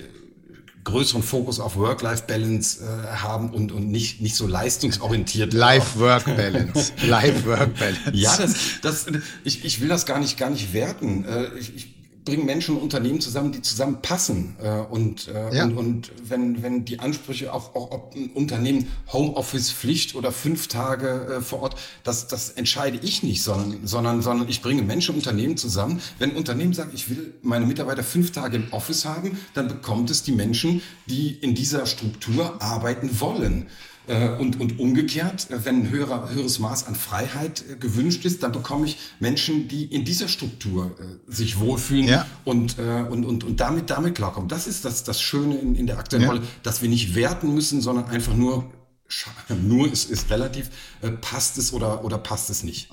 [0.84, 5.54] größeren Fokus auf Work-Life-Balance äh, haben und, und nicht, nicht so leistungsorientiert.
[5.54, 6.94] Life-Work-Balance.
[7.06, 8.02] Life-Work-Balance.
[8.14, 9.06] ja, das, das,
[9.44, 11.26] ich, ich will das gar nicht, gar nicht werten.
[11.26, 14.56] Äh, ich, ich bringen Menschen und Unternehmen zusammen, die zusammenpassen.
[14.62, 15.64] Äh, und, äh, ja.
[15.64, 21.38] und, und wenn, wenn die Ansprüche auch, auch ob ein Unternehmen Homeoffice-Pflicht oder fünf Tage
[21.38, 25.22] äh, vor Ort, das, das entscheide ich nicht, sondern, sondern, sondern ich bringe Menschen und
[25.22, 26.02] Unternehmen zusammen.
[26.20, 30.10] Wenn ein Unternehmen sagt, ich will meine Mitarbeiter fünf Tage im Office haben, dann bekommt
[30.10, 33.68] es die Menschen, die in dieser Struktur arbeiten wollen.
[34.08, 38.42] Äh, und, und umgekehrt, äh, wenn ein höherer, höheres Maß an Freiheit äh, gewünscht ist,
[38.42, 40.96] dann bekomme ich Menschen, die in dieser Struktur
[41.28, 42.26] sich wohlfühlen ja.
[42.44, 44.50] und, und, und, und damit, damit klarkommen.
[44.50, 46.30] Das ist das, das Schöne in, in der aktuellen ja.
[46.30, 48.72] Rolle, dass wir nicht werten müssen, sondern einfach nur,
[49.62, 50.70] nur ist, ist relativ,
[51.22, 52.90] passt es oder, oder passt es nicht.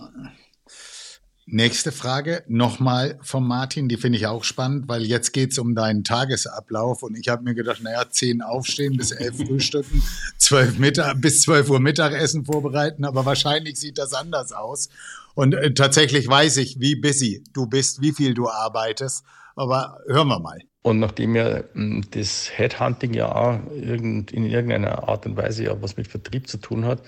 [1.51, 5.75] Nächste Frage nochmal von Martin, die finde ich auch spannend, weil jetzt geht es um
[5.75, 10.03] deinen Tagesablauf und ich habe mir gedacht, naja, zehn aufstehen bis elf frühstücken,
[10.37, 14.91] zwölf Mittag, bis zwölf Uhr Mittagessen vorbereiten, aber wahrscheinlich sieht das anders aus.
[15.35, 19.25] Und äh, tatsächlich weiß ich, wie busy du bist, wie viel du arbeitest,
[19.57, 20.59] aber hören wir mal.
[20.83, 25.97] Und nachdem ja hm, das Headhunting ja auch in irgendeiner Art und Weise ja was
[25.97, 27.01] mit Vertrieb zu tun hat,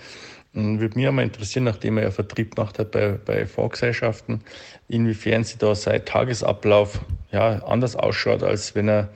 [0.53, 4.41] würde mich einmal interessieren, nachdem er ja Vertrieb gemacht hat bei, bei Fondsgesellschaften,
[4.87, 6.99] inwiefern sie da sein Tagesablauf
[7.31, 9.09] ja, anders ausschaut, als wenn er,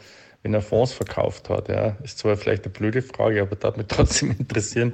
[0.43, 1.67] wenn er Fonds verkauft hat.
[1.67, 1.97] Ja.
[2.03, 4.93] Ist zwar vielleicht eine blöde Frage, aber da mich trotzdem interessieren,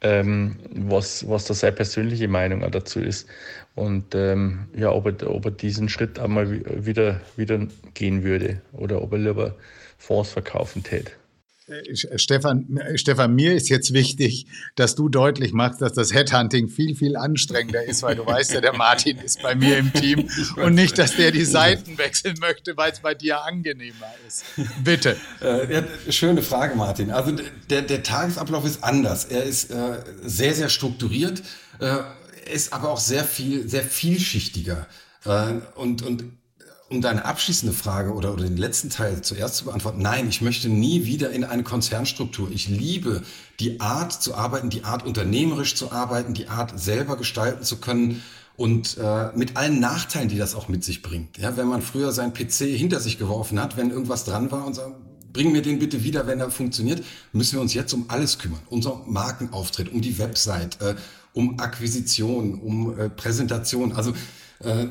[0.00, 3.28] ähm, was, was da seine persönliche Meinung dazu ist.
[3.74, 6.50] Und ähm, ja, ob er, ob er diesen Schritt einmal
[6.84, 9.54] wieder, wieder gehen würde oder ob er lieber
[9.98, 11.12] Fonds verkaufen täte.
[12.16, 17.16] Stefan, Stefan, mir ist jetzt wichtig, dass du deutlich machst, dass das Headhunting viel, viel
[17.16, 20.98] anstrengender ist, weil du weißt ja, der Martin ist bei mir im Team und nicht,
[20.98, 24.44] dass der die Seiten wechseln möchte, weil es bei dir angenehmer ist.
[24.84, 25.16] Bitte.
[25.40, 27.10] Äh, ja, schöne Frage, Martin.
[27.10, 27.36] Also
[27.68, 29.24] der, der Tagesablauf ist anders.
[29.24, 31.42] Er ist äh, sehr, sehr strukturiert,
[31.78, 31.98] äh,
[32.52, 34.86] ist aber auch sehr viel, sehr vielschichtiger.
[35.24, 36.24] Äh, und, und
[36.90, 40.68] um deine abschließende Frage oder, oder den letzten Teil zuerst zu beantworten, nein, ich möchte
[40.68, 42.50] nie wieder in eine Konzernstruktur.
[42.50, 43.22] Ich liebe
[43.60, 48.22] die Art zu arbeiten, die Art unternehmerisch zu arbeiten, die Art selber gestalten zu können
[48.56, 51.38] und äh, mit allen Nachteilen, die das auch mit sich bringt.
[51.38, 54.74] Ja, wenn man früher sein PC hinter sich geworfen hat, wenn irgendwas dran war und
[54.74, 54.92] sagt,
[55.32, 58.60] bring mir den bitte wieder, wenn er funktioniert, müssen wir uns jetzt um alles kümmern.
[58.68, 60.96] Unser Markenauftritt, um die Website, äh,
[61.34, 63.92] um Akquisition, um äh, Präsentation.
[63.92, 64.12] Also
[64.58, 64.88] äh,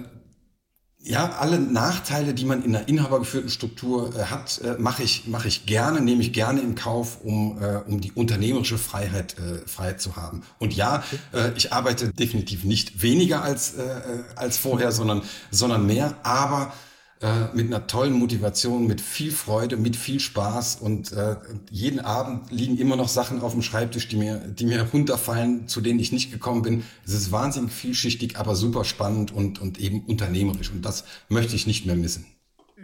[1.02, 5.48] ja, alle Nachteile, die man in einer inhabergeführten Struktur äh, hat, äh, mache ich, mache
[5.48, 10.02] ich gerne, nehme ich gerne in Kauf, um, äh, um die unternehmerische Freiheit, äh, Freiheit
[10.02, 10.44] zu haben.
[10.60, 15.86] Und ja, äh, ich arbeite definitiv nicht weniger als, äh, äh als vorher, sondern, sondern
[15.86, 16.74] mehr, aber
[17.22, 21.36] äh, mit einer tollen Motivation, mit viel Freude, mit viel Spaß und äh,
[21.70, 25.82] jeden Abend liegen immer noch Sachen auf dem Schreibtisch, die mir, die mir runterfallen, zu
[25.82, 26.84] denen ich nicht gekommen bin.
[27.06, 31.68] Es ist wahnsinnig vielschichtig, aber super spannend und, und eben unternehmerisch und das möchte ich
[31.68, 32.26] nicht mehr missen.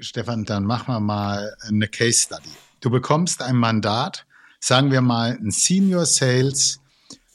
[0.01, 2.49] Stefan, dann machen wir mal eine Case Study.
[2.81, 4.25] Du bekommst ein Mandat,
[4.59, 6.81] sagen wir mal ein Senior Sales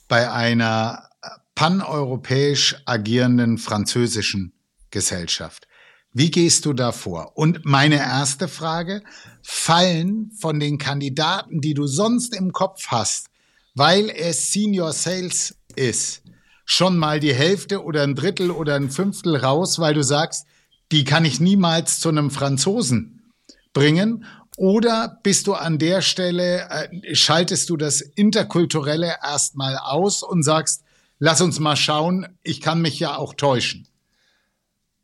[0.07, 1.09] bei einer
[1.55, 4.53] paneuropäisch agierenden französischen
[4.91, 5.67] Gesellschaft.
[6.13, 7.37] Wie gehst du da vor?
[7.37, 9.03] Und meine erste Frage,
[9.43, 13.29] fallen von den Kandidaten, die du sonst im Kopf hast,
[13.75, 16.23] weil es Senior Sales ist,
[16.65, 20.47] schon mal die Hälfte oder ein Drittel oder ein Fünftel raus, weil du sagst,
[20.91, 23.33] die kann ich niemals zu einem Franzosen
[23.73, 24.25] bringen?
[24.57, 30.83] Oder bist du an der Stelle, äh, schaltest du das Interkulturelle erstmal aus und sagst,
[31.21, 33.87] lass uns mal schauen, ich kann mich ja auch täuschen?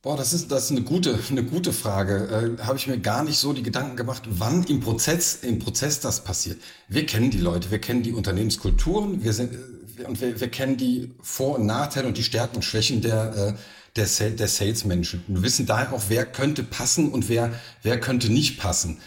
[0.06, 2.56] Boah, das ist, das ist eine gute, eine gute Frage.
[2.60, 5.98] Äh, Habe ich mir gar nicht so die Gedanken gemacht, wann im Prozess, im Prozess
[5.98, 6.60] das passiert.
[6.86, 10.76] Wir kennen die Leute, wir kennen die Unternehmenskulturen, wir sind, äh, und wir, wir kennen
[10.76, 13.54] die Vor- und Nachteile und die Stärken und Schwächen der, äh,
[13.96, 15.24] der, der Salesmenschen.
[15.26, 17.50] Wir wissen daher auch, wer könnte passen und wer,
[17.82, 18.98] wer könnte nicht passen.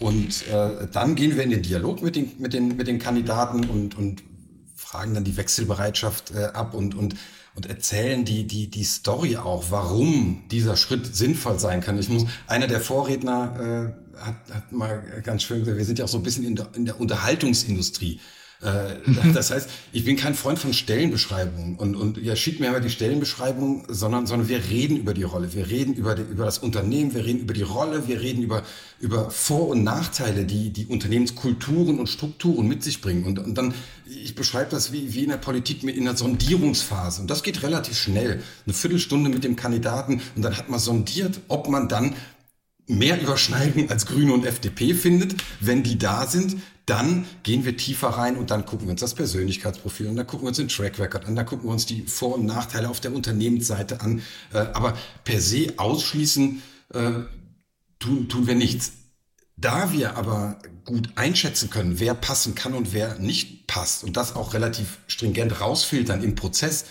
[0.00, 3.64] Und äh, dann gehen wir in den Dialog mit den, mit den, mit den Kandidaten
[3.70, 4.24] und, und
[4.74, 7.14] fragen dann die Wechselbereitschaft äh, ab und, und
[7.58, 11.98] und erzählen die, die, die Story auch, warum dieser Schritt sinnvoll sein kann.
[11.98, 16.04] Ich muss, einer der Vorredner äh, hat, hat mal ganz schön gesagt, wir sind ja
[16.04, 18.20] auch so ein bisschen in der, in der Unterhaltungsindustrie.
[18.60, 18.96] Äh,
[19.34, 22.90] das heißt, ich bin kein Freund von Stellenbeschreibungen und, und ja, schickt mir immer die
[22.90, 27.14] Stellenbeschreibung, sondern, sondern wir reden über die Rolle, wir reden über, die, über das Unternehmen,
[27.14, 28.62] wir reden über die Rolle, wir reden über,
[29.00, 33.24] über Vor- und Nachteile, die die Unternehmenskulturen und Strukturen mit sich bringen.
[33.24, 33.74] Und, und dann,
[34.06, 37.20] ich beschreibe das wie, wie in der Politik mit in einer Sondierungsphase.
[37.20, 38.42] Und das geht relativ schnell.
[38.66, 42.14] Eine Viertelstunde mit dem Kandidaten und dann hat man sondiert, ob man dann
[42.88, 45.36] mehr Überschneidungen als Grüne und FDP findet.
[45.60, 49.14] Wenn die da sind, dann gehen wir tiefer rein und dann gucken wir uns das
[49.14, 52.06] Persönlichkeitsprofil und dann gucken wir uns den Track Record an, dann gucken wir uns die
[52.06, 54.22] Vor- und Nachteile auf der Unternehmensseite an.
[54.54, 56.62] Äh, aber per se ausschließen
[56.94, 57.10] äh,
[57.98, 58.92] tun, tun wir nichts.
[59.56, 64.34] Da wir aber gut einschätzen können, wer passen kann und wer nicht passt und das
[64.34, 66.86] auch relativ stringent rausfiltern im Prozess,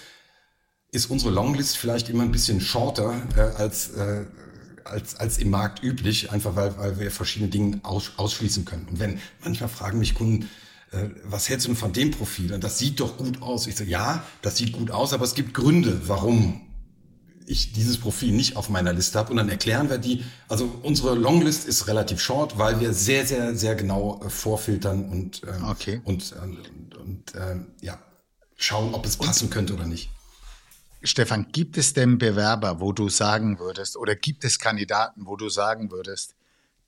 [0.91, 4.25] ist unsere Longlist vielleicht immer ein bisschen shorter äh, als äh,
[4.89, 8.87] als, als im Markt üblich, einfach weil, weil wir verschiedene Dinge aus, ausschließen können.
[8.89, 10.49] Und wenn manchmal fragen mich Kunden,
[10.91, 12.53] äh, was hältst du denn von dem Profil?
[12.53, 13.67] Und das sieht doch gut aus.
[13.67, 16.61] Ich sage, ja, das sieht gut aus, aber es gibt Gründe, warum
[17.45, 19.31] ich dieses Profil nicht auf meiner Liste habe.
[19.31, 20.23] Und dann erklären wir die.
[20.49, 25.41] Also unsere Longlist ist relativ short, weil wir sehr, sehr, sehr genau äh, vorfiltern und,
[25.43, 26.01] ähm, okay.
[26.03, 27.97] und, und, und äh, ja,
[28.57, 30.09] schauen, ob es passen könnte oder nicht.
[31.03, 35.49] Stefan, gibt es denn Bewerber, wo du sagen würdest, oder gibt es Kandidaten, wo du
[35.49, 36.35] sagen würdest,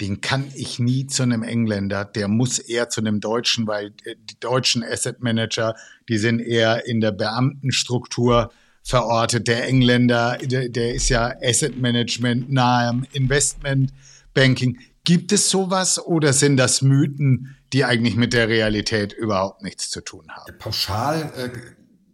[0.02, 4.15] den kann ich nie zu einem Engländer, der muss eher zu einem Deutschen, weil äh,
[4.17, 5.76] die deutschen Asset Manager,
[6.08, 9.48] die sind eher in der Beamtenstruktur verortet.
[9.48, 13.91] Der Engländer, der, der ist ja Asset Management nahe Investment
[14.34, 14.80] Banking.
[15.04, 20.02] Gibt es sowas oder sind das Mythen, die eigentlich mit der Realität überhaupt nichts zu
[20.02, 20.58] tun haben?
[20.58, 21.50] Pauschal äh,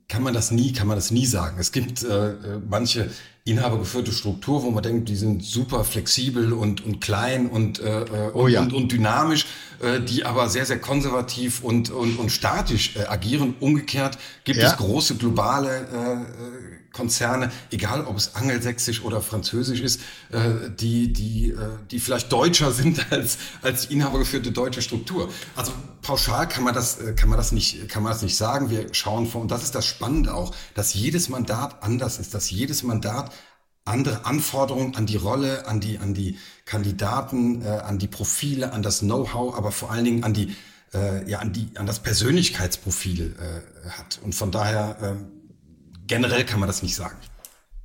[0.08, 1.58] kann man das nie, kann man das nie sagen.
[1.60, 2.36] Es gibt äh, äh,
[2.70, 3.10] manche,
[3.48, 8.32] inhabergeführte Struktur, wo man denkt, die sind super flexibel und, und klein und, äh, äh
[8.34, 8.62] oh ja.
[8.62, 9.46] und, und, dynamisch,
[9.82, 13.54] äh, die aber sehr, sehr konservativ und, und, und statisch äh, agieren.
[13.60, 14.72] Umgekehrt gibt ja.
[14.72, 20.00] es große globale äh, Konzerne, egal ob es angelsächsisch oder französisch ist,
[20.32, 21.58] äh, die, die, äh,
[21.92, 25.30] die vielleicht deutscher sind als, als die inhabergeführte deutsche Struktur.
[25.56, 28.70] Also pauschal kann man das, äh, kann man das nicht, kann man das nicht sagen.
[28.70, 32.50] Wir schauen vor, und das ist das Spannende auch, dass jedes Mandat anders ist, dass
[32.50, 33.32] jedes Mandat
[33.84, 38.84] andere Anforderungen an die Rolle, an die, an die Kandidaten, äh, an die Profile, an
[38.84, 40.56] das Know-how, aber vor allen Dingen an die,
[40.94, 44.20] äh, ja, an die, an das Persönlichkeitsprofil äh, hat.
[44.24, 45.35] Und von daher, äh,
[46.08, 47.18] generell kann man das nicht sagen.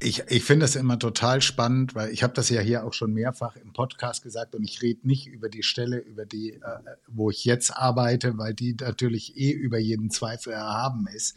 [0.02, 3.12] Ich, ich finde das immer total spannend, weil ich habe das ja hier auch schon
[3.12, 6.60] mehrfach im Podcast gesagt und ich rede nicht über die Stelle, über die, äh,
[7.06, 11.36] wo ich jetzt arbeite, weil die natürlich eh über jeden Zweifel erhaben ist.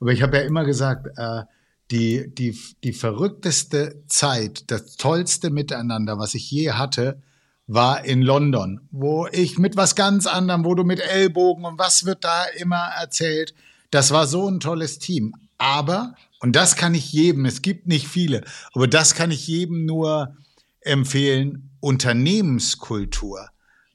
[0.00, 1.42] Aber ich habe ja immer gesagt, äh,
[1.90, 7.20] die, die, die verrückteste Zeit, das tollste Miteinander, was ich je hatte,
[7.66, 12.06] war in London, wo ich mit was ganz anderem, wo du mit Ellbogen und was
[12.06, 13.54] wird da immer erzählt.
[13.90, 15.34] Das war so ein tolles Team.
[15.58, 19.84] Aber, und das kann ich jedem, es gibt nicht viele, aber das kann ich jedem
[19.84, 20.36] nur
[20.80, 23.50] empfehlen, Unternehmenskultur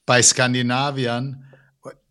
[0.05, 1.43] bei Skandinaviern,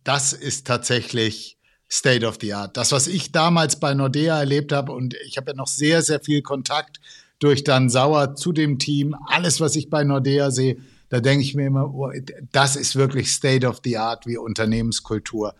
[0.03, 1.57] das ist tatsächlich
[1.89, 2.75] State of the Art.
[2.75, 6.19] Das, was ich damals bei Nordea erlebt habe, und ich habe ja noch sehr, sehr
[6.19, 6.99] viel Kontakt
[7.39, 10.77] durch Dan Sauer zu dem Team, alles, was ich bei Nordea sehe,
[11.09, 12.11] da denke ich mir immer, oh,
[12.51, 15.53] das ist wirklich State of the Art, wie Unternehmenskultur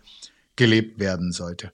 [0.56, 1.72] gelebt werden sollte.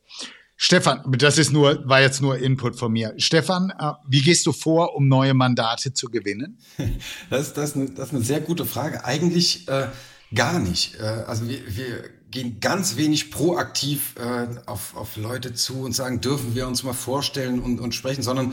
[0.62, 3.14] Stefan, das ist nur, war jetzt nur Input von mir.
[3.16, 6.58] Stefan, äh, wie gehst du vor, um neue Mandate zu gewinnen?
[7.30, 9.02] Das, das, das ist eine sehr gute Frage.
[9.06, 9.86] Eigentlich äh,
[10.34, 10.96] gar nicht.
[11.00, 16.20] Äh, also wir, wir gehen ganz wenig proaktiv äh, auf, auf Leute zu und sagen,
[16.20, 18.52] dürfen wir uns mal vorstellen und, und sprechen, sondern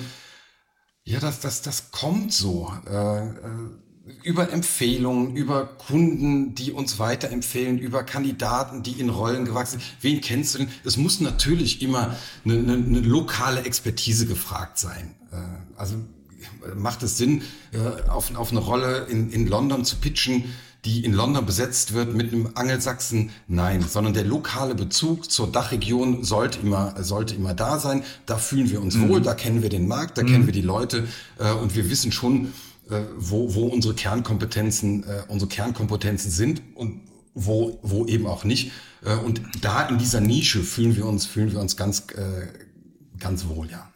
[1.04, 2.72] ja, das, das, das kommt so.
[2.90, 3.34] Äh, äh
[4.24, 9.84] über Empfehlungen, über Kunden, die uns weiterempfehlen, über Kandidaten, die in Rollen gewachsen sind.
[10.02, 10.70] Wen kennst du denn?
[10.84, 12.16] Es muss natürlich immer
[12.46, 15.16] eine, eine, eine lokale Expertise gefragt sein.
[15.32, 15.36] Äh,
[15.78, 15.96] also
[16.76, 17.42] macht es Sinn,
[17.72, 20.46] äh, auf, auf eine Rolle in, in London zu pitchen,
[20.86, 23.32] die in London besetzt wird mit einem Angelsachsen?
[23.48, 28.04] Nein, sondern der lokale Bezug zur Dachregion sollte immer, sollte immer da sein.
[28.26, 29.10] Da fühlen wir uns mhm.
[29.10, 30.28] wohl, da kennen wir den Markt, da mhm.
[30.28, 31.08] kennen wir die Leute
[31.40, 32.54] äh, und wir wissen schon,
[33.18, 37.02] wo, wo unsere Kernkompetenzen, äh, unsere Kernkompetenzen sind und
[37.34, 38.72] wo, wo eben auch nicht.
[39.04, 42.48] Äh, und da in dieser Nische fühlen wir uns, fühlen wir uns ganz, äh,
[43.20, 43.92] ganz wohl, ja.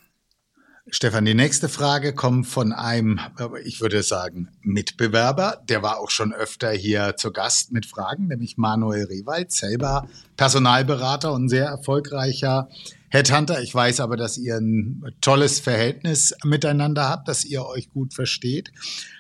[0.93, 3.19] Stefan, die nächste Frage kommt von einem,
[3.63, 5.61] ich würde sagen, Mitbewerber.
[5.69, 11.31] Der war auch schon öfter hier zu Gast mit Fragen, nämlich Manuel Rewald, selber Personalberater
[11.31, 12.67] und sehr erfolgreicher
[13.11, 13.61] Headhunter.
[13.61, 18.71] Ich weiß aber, dass ihr ein tolles Verhältnis miteinander habt, dass ihr euch gut versteht.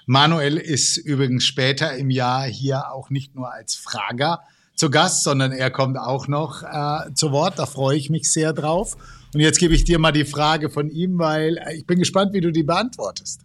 [0.05, 4.39] Manuel ist übrigens später im Jahr hier auch nicht nur als Frager
[4.75, 7.59] zu Gast, sondern er kommt auch noch äh, zu Wort.
[7.59, 8.95] Da freue ich mich sehr drauf.
[9.33, 12.41] Und jetzt gebe ich dir mal die Frage von ihm, weil ich bin gespannt, wie
[12.41, 13.41] du die beantwortest.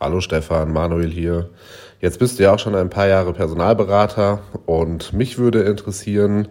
[0.00, 1.50] Hallo Stefan, Manuel hier.
[2.00, 6.48] Jetzt bist du ja auch schon ein paar Jahre Personalberater und mich würde interessieren,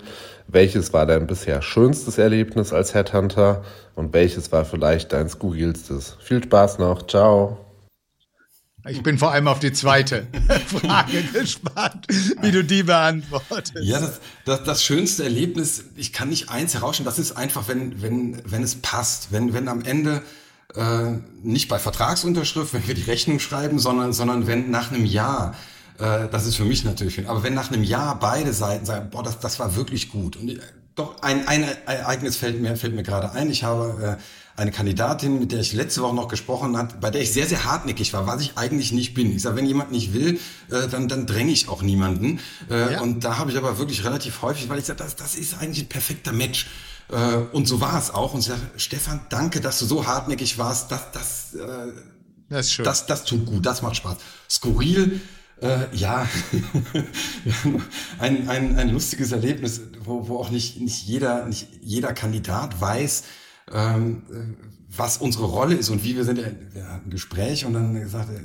[0.51, 3.63] welches war dein bisher schönstes Erlebnis als Headhunter
[3.95, 6.17] und welches war vielleicht dein skurrilstes?
[6.21, 7.07] Viel Spaß noch.
[7.07, 7.57] Ciao.
[8.89, 10.25] Ich bin vor allem auf die zweite
[10.65, 12.07] Frage gespannt,
[12.41, 13.73] wie du die beantwortest.
[13.81, 18.01] Ja, das, das, das schönste Erlebnis, ich kann nicht eins herausstellen, das ist einfach, wenn,
[18.01, 20.23] wenn, wenn es passt, wenn, wenn am Ende
[20.75, 21.11] äh,
[21.43, 25.55] nicht bei Vertragsunterschrift, wenn wir die Rechnung schreiben, sondern, sondern wenn nach einem Jahr
[26.01, 27.27] äh, das ist für mich natürlich schön.
[27.27, 30.35] Aber wenn nach einem Jahr beide Seiten sagen, boah, das, das war wirklich gut.
[30.35, 30.59] Und äh,
[30.95, 33.49] doch ein, ein Ereignis fällt mir, fällt mir gerade ein.
[33.49, 37.21] Ich habe äh, eine Kandidatin, mit der ich letzte Woche noch gesprochen hat, bei der
[37.21, 39.35] ich sehr, sehr hartnäckig war, was ich eigentlich nicht bin.
[39.35, 42.39] Ich sage, wenn jemand nicht will, äh, dann, dann dränge ich auch niemanden.
[42.69, 43.01] Äh, ja.
[43.01, 45.85] Und da habe ich aber wirklich relativ häufig, weil ich sage, das, das ist eigentlich
[45.85, 46.67] ein perfekter Match.
[47.09, 47.15] Äh,
[47.53, 48.33] und so war es auch.
[48.33, 50.91] Und ich sage, Stefan, danke, dass du so hartnäckig warst.
[50.91, 51.91] Das, das, äh,
[52.49, 52.85] das, ist schön.
[52.85, 54.17] das, das tut gut, das macht Spaß.
[54.49, 55.21] Skurril
[55.61, 56.27] äh, ja,
[58.19, 63.23] ein, ein, ein lustiges Erlebnis, wo, wo auch nicht, nicht, jeder, nicht jeder Kandidat weiß,
[63.71, 66.37] ähm, äh, was unsere Rolle ist und wie wir sind.
[66.37, 68.41] Wir hatten ein Gespräch und dann gesagt, äh,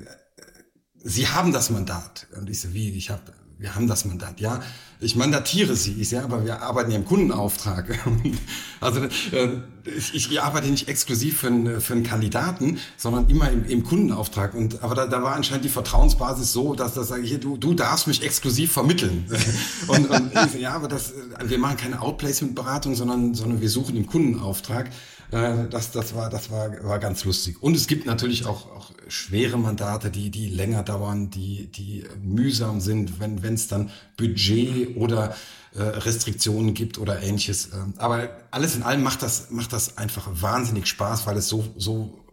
[1.08, 2.26] Sie haben das Mandat.
[2.36, 4.60] Und ich so, wie, ich habe wir haben das Mandat, ja.
[4.98, 7.98] Ich mandatiere sie, ich sehe, aber wir arbeiten ja im Kundenauftrag.
[8.80, 9.48] also äh,
[9.84, 14.54] ich, ich arbeite nicht exklusiv für einen, für einen Kandidaten, sondern immer im, im Kundenauftrag.
[14.54, 17.74] Und aber da, da war anscheinend die Vertrauensbasis so, dass das sage ich, du, du
[17.74, 19.26] darfst mich exklusiv vermitteln.
[19.88, 21.12] und, und ich ja, aber das,
[21.44, 24.90] wir machen keine Outplacement-Beratung, sondern, sondern wir suchen im Kundenauftrag.
[25.30, 27.62] Das, das, war, das war, war ganz lustig.
[27.62, 32.80] Und es gibt natürlich auch, auch schwere Mandate, die, die länger dauern, die, die mühsam
[32.80, 35.34] sind, wenn es dann Budget oder
[35.74, 37.72] äh, Restriktionen gibt oder ähnliches.
[37.72, 41.74] Ähm, aber alles in allem macht das, macht das einfach wahnsinnig Spaß, weil es so,
[41.76, 42.24] so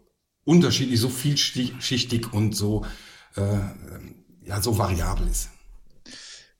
[0.44, 2.86] unterschiedlich, so vielschichtig und so,
[3.36, 5.50] äh, ja, so variabel ist.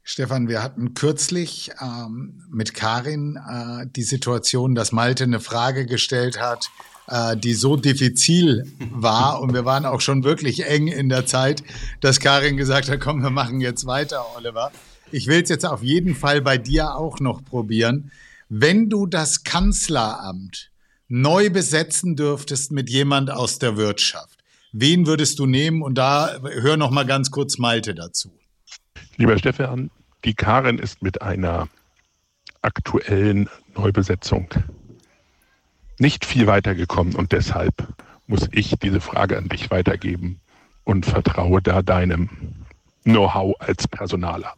[0.07, 6.38] Stefan, wir hatten kürzlich ähm, mit Karin äh, die Situation, dass Malte eine Frage gestellt
[6.38, 6.68] hat,
[7.09, 11.62] äh, die so diffizil war und wir waren auch schon wirklich eng in der Zeit,
[12.02, 14.72] dass Karin gesagt hat, komm, wir machen jetzt weiter, Oliver.
[15.11, 18.12] Ich will es jetzt auf jeden Fall bei dir auch noch probieren.
[18.50, 20.70] Wenn du das Kanzleramt
[21.09, 24.38] neu besetzen dürftest mit jemand aus der Wirtschaft,
[24.70, 25.80] wen würdest du nehmen?
[25.80, 28.32] Und da hör noch mal ganz kurz Malte dazu.
[29.16, 29.90] Lieber Stefan,
[30.24, 31.68] die Karin ist mit einer
[32.62, 34.49] aktuellen Neubesetzung
[35.99, 37.74] nicht viel weitergekommen und deshalb
[38.26, 40.40] muss ich diese Frage an dich weitergeben
[40.84, 42.28] und vertraue da deinem
[43.05, 44.55] Know-how als Personaler.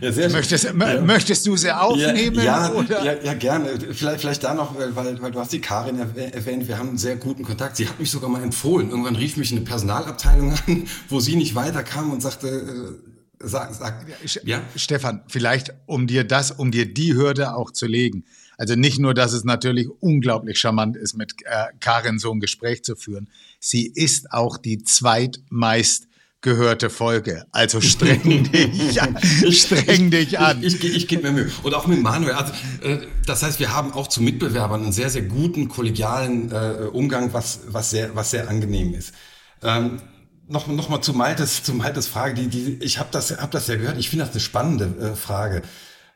[0.00, 1.00] Ja, sehr möchtest, ja.
[1.00, 2.36] möchtest du sie aufnehmen?
[2.36, 3.78] Ja, ja, ja, ja, gerne.
[3.92, 7.16] Vielleicht, vielleicht da noch, weil, weil du hast die Karin erwähnt, wir haben einen sehr
[7.16, 7.76] guten Kontakt.
[7.76, 8.90] Sie hat mich sogar mal empfohlen.
[8.90, 14.06] Irgendwann rief mich eine Personalabteilung an, wo sie nicht weiterkam und sagte, äh, sag, sag,
[14.44, 14.62] ja?
[14.76, 18.24] Stefan, vielleicht um dir das, um dir die Hürde auch zu legen.
[18.58, 22.84] Also nicht nur, dass es natürlich unglaublich charmant ist, mit äh, Karin so ein Gespräch
[22.84, 23.30] zu führen.
[23.60, 26.08] Sie ist auch die zweitmeist
[26.42, 27.46] gehörte Folge.
[27.52, 29.16] Also streng dich, an,
[29.50, 30.62] streng dich an.
[30.62, 31.52] Ich, ich, ich gebe mir Mühe.
[31.62, 32.34] Und auch mit Manuel.
[32.34, 36.88] Also, äh, das heißt, wir haben auch zu Mitbewerbern einen sehr, sehr guten kollegialen äh,
[36.92, 39.14] Umgang, was, was, sehr, was sehr angenehm ist.
[39.62, 40.02] Ähm,
[40.48, 42.34] noch, noch mal zu Maltes, zu Maltes Frage.
[42.34, 43.96] Die, die, ich habe das, hab das ja gehört.
[43.98, 45.62] Ich finde das eine spannende äh, Frage.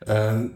[0.05, 0.49] Äh,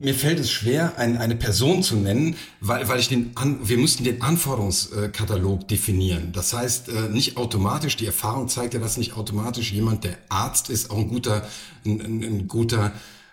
[0.00, 3.78] mir fällt es schwer, ein, eine Person zu nennen, weil, weil ich den, an, wir
[3.78, 6.30] müssten den Anforderungskatalog definieren.
[6.32, 10.70] Das heißt, äh, nicht automatisch, die Erfahrung zeigt ja, dass nicht automatisch jemand, der Arzt
[10.70, 11.48] ist, auch ein guter,
[11.84, 12.92] ein, ein, ein guter,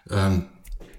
[0.09, 0.45] ähm,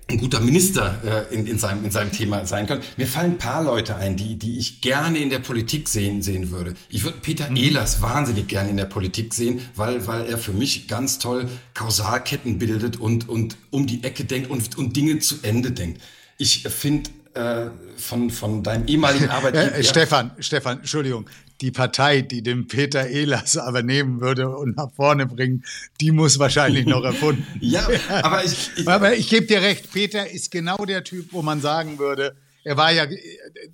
[0.08, 2.80] ein guter Minister äh, in, in, seinem, in seinem Thema sein kann.
[2.96, 6.50] Mir fallen ein paar Leute ein, die, die ich gerne in der Politik sehen, sehen
[6.50, 6.74] würde.
[6.88, 7.56] Ich würde Peter mhm.
[7.56, 12.58] Ehlers wahnsinnig gerne in der Politik sehen, weil, weil er für mich ganz toll Kausalketten
[12.58, 16.00] bildet und, und um die Ecke denkt und, und Dinge zu Ende denkt.
[16.38, 19.74] Ich finde äh, von, von deinem ehemaligen Arbeitgeber.
[19.74, 21.26] Äh, Stefan, Stefan, Entschuldigung
[21.60, 25.64] die Partei, die den Peter Ehlers aber nehmen würde und nach vorne bringen,
[26.00, 27.46] die muss wahrscheinlich noch erfunden.
[27.60, 27.88] ja,
[28.22, 31.60] aber ich, ich, aber ich gebe dir recht, Peter ist genau der Typ, wo man
[31.60, 33.06] sagen würde, er war ja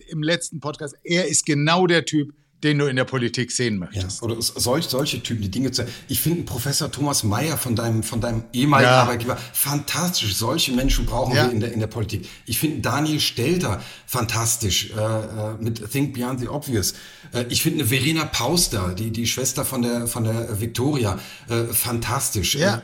[0.09, 4.21] im letzten Podcast, er ist genau der Typ, den du in der Politik sehen möchtest.
[4.21, 5.85] Ja, oder solch, solche Typen, die Dinge zu.
[6.09, 9.03] Ich finde Professor Thomas Mayer von deinem, von deinem ehemaligen ja.
[9.03, 10.35] Arbeitgeber fantastisch.
[10.37, 11.47] Solche Menschen brauchen ja.
[11.47, 12.29] wir in der, in der Politik.
[12.47, 16.95] Ich finde Daniel Stelter fantastisch äh, äh, mit Think Beyond the Obvious.
[17.33, 21.65] Äh, ich finde eine Verena Pauster, die, die Schwester von der, von der Victoria, äh,
[21.73, 22.55] fantastisch.
[22.55, 22.77] Ja.
[22.77, 22.83] Äh,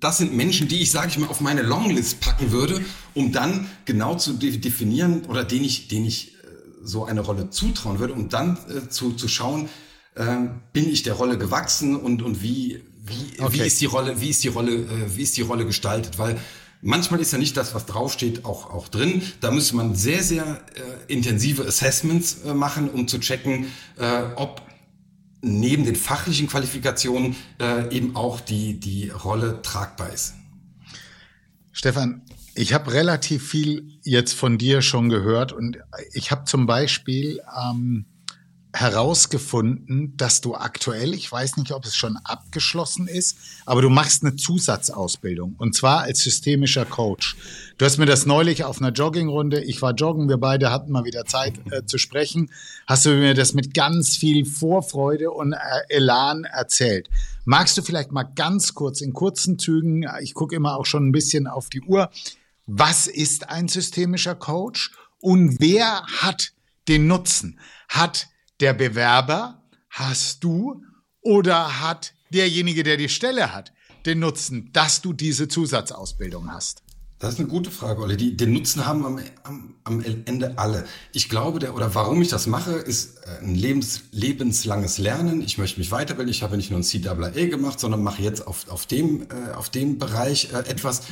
[0.00, 2.80] das sind Menschen, die ich, sage ich mal, auf meine Longlist packen würde,
[3.14, 6.37] um dann genau zu definieren oder den ich, den ich
[6.82, 9.68] so eine Rolle zutrauen würde, um dann äh, zu, zu schauen,
[10.14, 10.24] äh,
[10.72, 13.54] bin ich der Rolle gewachsen und, und wie, wie, okay.
[13.54, 16.18] wie ist die Rolle, wie ist die Rolle, äh, wie ist die Rolle gestaltet?
[16.18, 16.38] Weil
[16.82, 19.22] manchmal ist ja nicht das, was draufsteht, auch, auch drin.
[19.40, 23.66] Da müsste man sehr, sehr äh, intensive Assessments äh, machen, um zu checken,
[23.96, 24.62] äh, ob
[25.40, 30.34] neben den fachlichen Qualifikationen äh, eben auch die, die Rolle tragbar ist.
[31.72, 32.22] Stefan,
[32.58, 35.78] ich habe relativ viel jetzt von dir schon gehört und
[36.12, 38.06] ich habe zum Beispiel ähm,
[38.72, 44.24] herausgefunden, dass du aktuell, ich weiß nicht, ob es schon abgeschlossen ist, aber du machst
[44.24, 47.36] eine Zusatzausbildung und zwar als systemischer Coach.
[47.78, 51.04] Du hast mir das neulich auf einer Joggingrunde, ich war joggen, wir beide hatten mal
[51.04, 52.50] wieder Zeit äh, zu sprechen,
[52.88, 55.58] hast du mir das mit ganz viel Vorfreude und äh,
[55.90, 57.08] Elan erzählt.
[57.44, 61.12] Magst du vielleicht mal ganz kurz in kurzen Zügen, ich gucke immer auch schon ein
[61.12, 62.10] bisschen auf die Uhr,
[62.68, 66.52] was ist ein systemischer Coach und wer hat
[66.86, 67.58] den Nutzen?
[67.88, 68.28] Hat
[68.60, 70.84] der Bewerber, hast du
[71.22, 73.72] oder hat derjenige, der die Stelle hat,
[74.04, 76.82] den Nutzen, dass du diese Zusatzausbildung hast?
[77.18, 78.16] Das ist eine gute Frage, Olli.
[78.16, 80.84] Die, den Nutzen haben am, am, am Ende alle.
[81.12, 85.42] Ich glaube, der, oder warum ich das mache, ist äh, ein lebens, lebenslanges Lernen.
[85.42, 86.30] Ich möchte mich weiterbilden.
[86.30, 89.68] Ich habe nicht nur ein CAA gemacht, sondern mache jetzt auf, auf, dem, äh, auf
[89.68, 91.02] dem Bereich äh, etwas.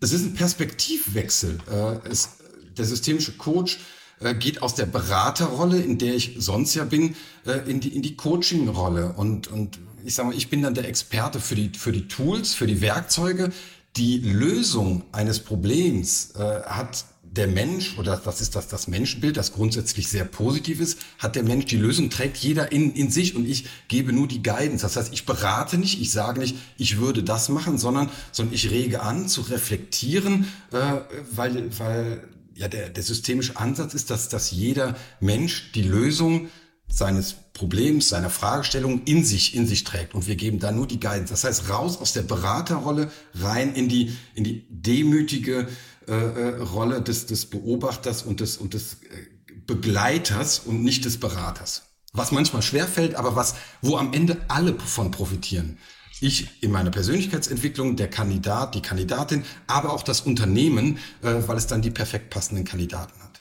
[0.00, 1.58] Es ist ein Perspektivwechsel.
[1.70, 2.28] Äh, es,
[2.76, 3.78] der systemische Coach
[4.20, 8.02] äh, geht aus der Beraterrolle, in der ich sonst ja bin, äh, in die, in
[8.02, 9.14] die Coaching-Rolle.
[9.16, 12.52] Und, und ich sage mal, ich bin dann der Experte für die, für die Tools,
[12.54, 13.50] für die Werkzeuge.
[13.96, 17.04] Die Lösung eines Problems äh, hat
[17.36, 21.42] der Mensch, oder das ist das, das Menschenbild, das grundsätzlich sehr positiv ist, hat der
[21.42, 24.82] Mensch die Lösung, trägt jeder in, in sich und ich gebe nur die Guidance.
[24.82, 28.70] Das heißt, ich berate nicht, ich sage nicht, ich würde das machen, sondern, sondern ich
[28.70, 31.00] rege an zu reflektieren, äh,
[31.32, 36.48] weil, weil ja der, der systemische Ansatz ist, dass, dass jeder Mensch die Lösung
[36.88, 40.14] seines Problems, seiner Fragestellung in sich, in sich trägt.
[40.14, 41.32] Und wir geben da nur die Guidance.
[41.32, 45.68] Das heißt, raus aus der Beraterrolle, rein in die, in die demütige
[46.06, 51.18] äh, äh, Rolle des, des Beobachters und des, und des äh, Begleiters und nicht des
[51.18, 51.82] Beraters.
[52.12, 55.78] Was manchmal schwerfällt, aber was, wo am Ende alle von profitieren.
[56.20, 61.66] Ich in meiner Persönlichkeitsentwicklung, der Kandidat, die Kandidatin, aber auch das Unternehmen, äh, weil es
[61.66, 63.40] dann die perfekt passenden Kandidaten hat.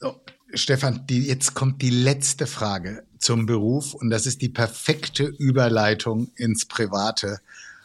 [0.00, 0.20] So,
[0.54, 6.30] Stefan, die, jetzt kommt die letzte Frage zum Beruf und das ist die perfekte Überleitung
[6.36, 7.40] ins Private.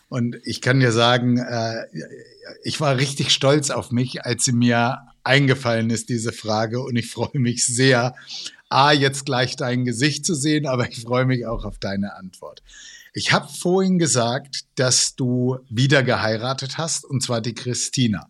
[0.09, 1.85] Und ich kann dir sagen, äh,
[2.63, 6.81] ich war richtig stolz auf mich, als sie mir eingefallen ist, diese Frage.
[6.81, 8.15] Und ich freue mich sehr,
[8.69, 12.63] A, jetzt gleich dein Gesicht zu sehen, aber ich freue mich auch auf deine Antwort.
[13.13, 18.29] Ich habe vorhin gesagt, dass du wieder geheiratet hast, und zwar die Christina.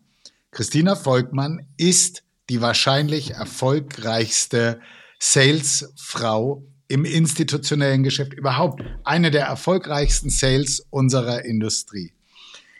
[0.49, 4.81] Christina Volkmann ist die wahrscheinlich erfolgreichste
[5.19, 8.83] Salesfrau im institutionellen Geschäft überhaupt.
[9.05, 12.11] Eine der erfolgreichsten Sales unserer Industrie.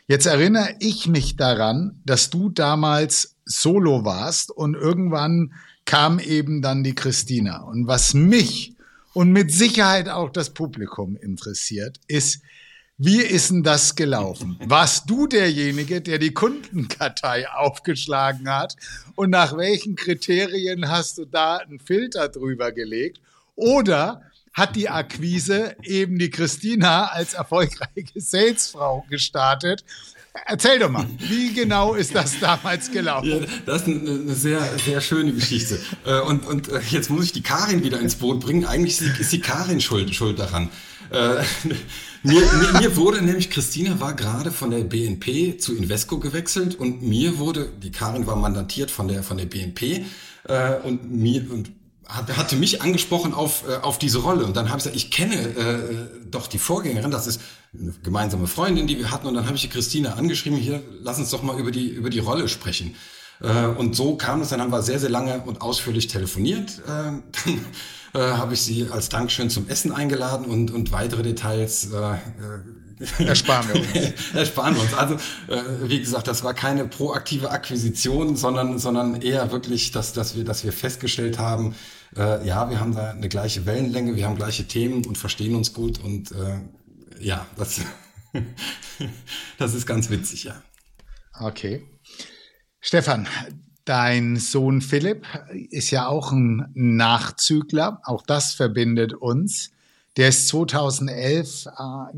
[0.06, 5.54] Jetzt erinnere ich mich daran, dass du damals solo warst und irgendwann
[5.86, 7.62] kam eben dann die Christina.
[7.62, 8.76] Und was mich
[9.14, 12.42] und mit Sicherheit auch das Publikum interessiert, ist,
[13.04, 14.56] wie ist denn das gelaufen?
[14.64, 18.76] Warst du derjenige, der die Kundenkartei aufgeschlagen hat?
[19.16, 23.20] Und nach welchen Kriterien hast du da einen Filter drüber gelegt?
[23.56, 24.22] Oder
[24.52, 29.84] hat die Akquise eben die Christina als erfolgreiche Salesfrau gestartet?
[30.46, 33.28] Erzähl doch mal, wie genau ist das damals gelaufen?
[33.28, 35.80] Ja, das ist eine sehr, sehr schöne Geschichte.
[36.06, 38.64] Äh, und, und äh, jetzt muss ich die Karin wieder ins Boot bringen.
[38.64, 40.70] Eigentlich ist die Karin schuld, schuld daran.
[41.12, 41.42] Äh,
[42.22, 47.02] mir, mir, mir wurde nämlich, Christina war gerade von der BNP zu Invesco gewechselt und
[47.02, 50.04] mir wurde, die Karin war mandatiert von der, von der BNP
[50.44, 51.70] äh, und mir, und
[52.08, 54.44] hatte mich angesprochen auf, äh, auf diese Rolle.
[54.44, 57.40] Und dann habe ich gesagt, ich kenne äh, doch die Vorgängerin, das ist
[57.78, 59.26] eine gemeinsame Freundin, die wir hatten.
[59.26, 62.10] Und dann habe ich die Christina angeschrieben, hier, lass uns doch mal über die, über
[62.10, 62.96] die Rolle sprechen.
[63.40, 66.82] Äh, und so kam es, dann haben wir sehr, sehr lange und ausführlich telefoniert.
[66.86, 67.22] Äh, dann
[68.14, 72.18] äh, habe ich sie als Dankeschön zum Essen eingeladen und, und weitere Details äh, äh
[73.18, 74.32] ersparen wir uns.
[74.34, 74.94] ersparen wir uns.
[74.94, 75.14] Also
[75.48, 80.44] äh, wie gesagt, das war keine proaktive Akquisition, sondern sondern eher wirklich, dass dass wir
[80.44, 81.74] dass wir festgestellt haben,
[82.16, 85.72] äh, ja, wir haben da eine gleiche Wellenlänge, wir haben gleiche Themen und verstehen uns
[85.72, 86.60] gut und äh,
[87.18, 87.80] ja, das
[89.58, 90.62] das ist ganz witzig, ja.
[91.40, 91.86] Okay.
[92.80, 93.28] Stefan,
[93.84, 95.26] Dein Sohn Philipp
[95.70, 98.00] ist ja auch ein Nachzügler.
[98.04, 99.72] Auch das verbindet uns.
[100.16, 101.70] Der ist 2011 äh,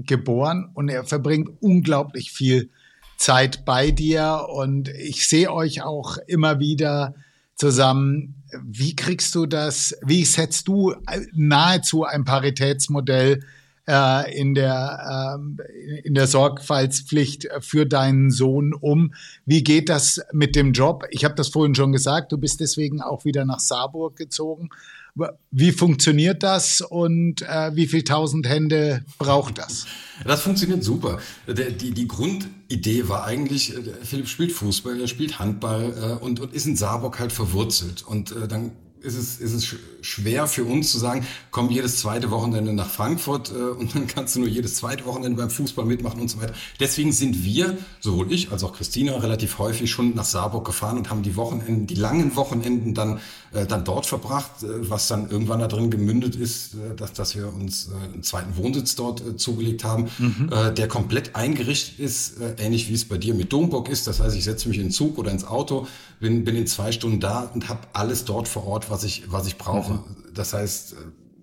[0.02, 2.70] geboren und er verbringt unglaublich viel
[3.16, 4.46] Zeit bei dir.
[4.52, 7.14] Und ich sehe euch auch immer wieder
[7.54, 8.42] zusammen.
[8.62, 9.96] Wie kriegst du das?
[10.04, 10.94] Wie setzt du
[11.32, 13.42] nahezu ein Paritätsmodell
[13.86, 19.14] äh, in, der, äh, in der Sorgfaltspflicht für deinen Sohn um.
[19.44, 21.04] Wie geht das mit dem Job?
[21.10, 24.70] Ich habe das vorhin schon gesagt, du bist deswegen auch wieder nach Saarburg gezogen.
[25.52, 29.86] Wie funktioniert das und äh, wie viel tausend Hände braucht das?
[30.24, 31.20] Das funktioniert super.
[31.46, 36.40] Der, die, die Grundidee war eigentlich, äh, Philipp spielt Fußball, er spielt Handball äh, und,
[36.40, 38.02] und ist in Saarburg halt verwurzelt.
[38.02, 38.72] Und äh, dann
[39.04, 43.52] ist es, ist es schwer für uns zu sagen, komm jedes zweite Wochenende nach Frankfurt
[43.52, 46.54] äh, und dann kannst du nur jedes zweite Wochenende beim Fußball mitmachen und so weiter.
[46.80, 51.10] Deswegen sind wir, sowohl ich als auch Christina, relativ häufig schon nach Saarburg gefahren und
[51.10, 53.20] haben die Wochenenden, die langen Wochenenden dann,
[53.52, 57.36] äh, dann dort verbracht, äh, was dann irgendwann da drin gemündet ist, äh, dass, dass
[57.36, 60.50] wir uns äh, einen zweiten Wohnsitz dort äh, zugelegt haben, mhm.
[60.50, 64.06] äh, der komplett eingerichtet ist, äh, ähnlich wie es bei dir mit Domburg ist.
[64.06, 65.86] Das heißt, ich setze mich in den Zug oder ins Auto,
[66.24, 69.46] bin, bin in zwei Stunden da und habe alles dort vor Ort, was ich, was
[69.46, 69.92] ich brauche.
[69.92, 70.04] Mhm.
[70.32, 70.96] Das heißt,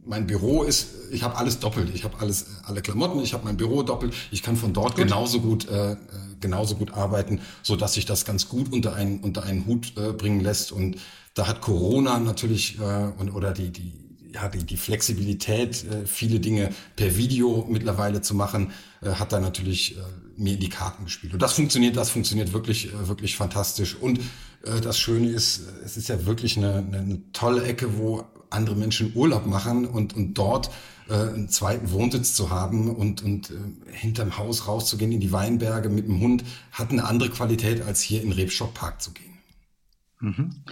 [0.08, 1.92] mein Büro ist, ich habe alles doppelt.
[1.94, 4.16] Ich habe alles, alle Klamotten, ich habe mein Büro doppelt.
[4.32, 5.06] Ich kann von dort gut.
[5.06, 5.98] genauso gut, äh,
[6.40, 10.14] genauso gut arbeiten, so dass sich das ganz gut unter einen unter einen Hut äh,
[10.14, 10.72] bringen lässt.
[10.72, 10.98] Und
[11.36, 13.94] da hat Corona natürlich äh, und oder die die
[14.34, 18.72] ja die, die Flexibilität, äh, viele Dinge per Video mittlerweile zu machen,
[19.04, 20.00] äh, hat da natürlich äh,
[20.42, 21.34] mir in die Karten gespielt.
[21.34, 23.96] Und das funktioniert, das funktioniert wirklich äh, wirklich fantastisch.
[23.96, 24.20] Und
[24.64, 29.14] äh, das Schöne ist, es ist ja wirklich eine, eine tolle Ecke, wo andere Menschen
[29.16, 30.70] Urlaub machen und, und dort
[31.10, 33.56] äh, einen zweiten Wohnsitz zu haben und, und äh,
[33.92, 38.22] hinterm Haus rauszugehen in die Weinberge mit dem Hund, hat eine andere Qualität, als hier
[38.22, 39.38] in Rebstock Park zu gehen.
[40.20, 40.64] Mhm.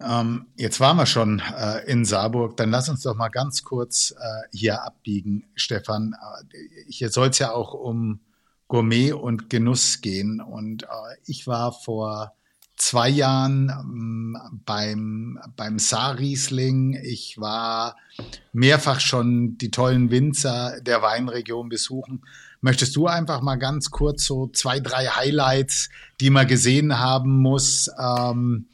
[0.00, 2.56] Ähm, jetzt waren wir schon äh, in Saarburg.
[2.56, 6.14] Dann lass uns doch mal ganz kurz äh, hier abbiegen, Stefan.
[6.14, 8.20] Äh, hier soll es ja auch um
[8.68, 10.40] Gourmet und Genuss gehen.
[10.40, 10.86] Und äh,
[11.24, 12.34] ich war vor
[12.76, 16.98] zwei Jahren ähm, beim, beim Saarriesling.
[17.02, 17.96] Ich war
[18.52, 22.22] mehrfach schon die tollen Winzer der Weinregion besuchen.
[22.60, 25.90] Möchtest du einfach mal ganz kurz so zwei, drei Highlights,
[26.20, 28.66] die man gesehen haben muss, ähm,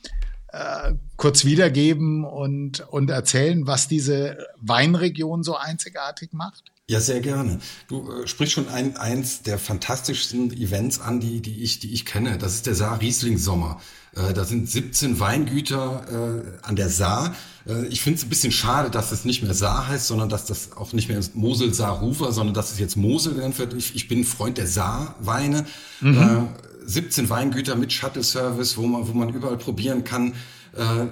[0.49, 6.74] äh, kurz wiedergeben und, und erzählen, was diese Weinregion so einzigartig macht?
[6.87, 7.61] Ja, sehr gerne.
[7.89, 12.05] Du äh, sprichst schon ein, eins der fantastischsten Events an, die, die, ich, die ich
[12.05, 12.37] kenne.
[12.37, 13.81] Das ist der Saar Riesling Sommer.
[14.15, 17.35] Äh, da sind 17 Weingüter äh, an der Saar.
[17.67, 20.45] Äh, ich finde es ein bisschen schade, dass es nicht mehr Saar heißt, sondern dass
[20.45, 23.73] das auch nicht mehr Mosel Saar Rufer, sondern dass es jetzt Mosel genannt wird.
[23.73, 25.65] Ich, ich bin Freund der Saar-Weine.
[26.03, 26.49] Mhm.
[26.85, 30.35] 17 Weingüter mit Shuttle-Service, wo man, wo man überall probieren kann.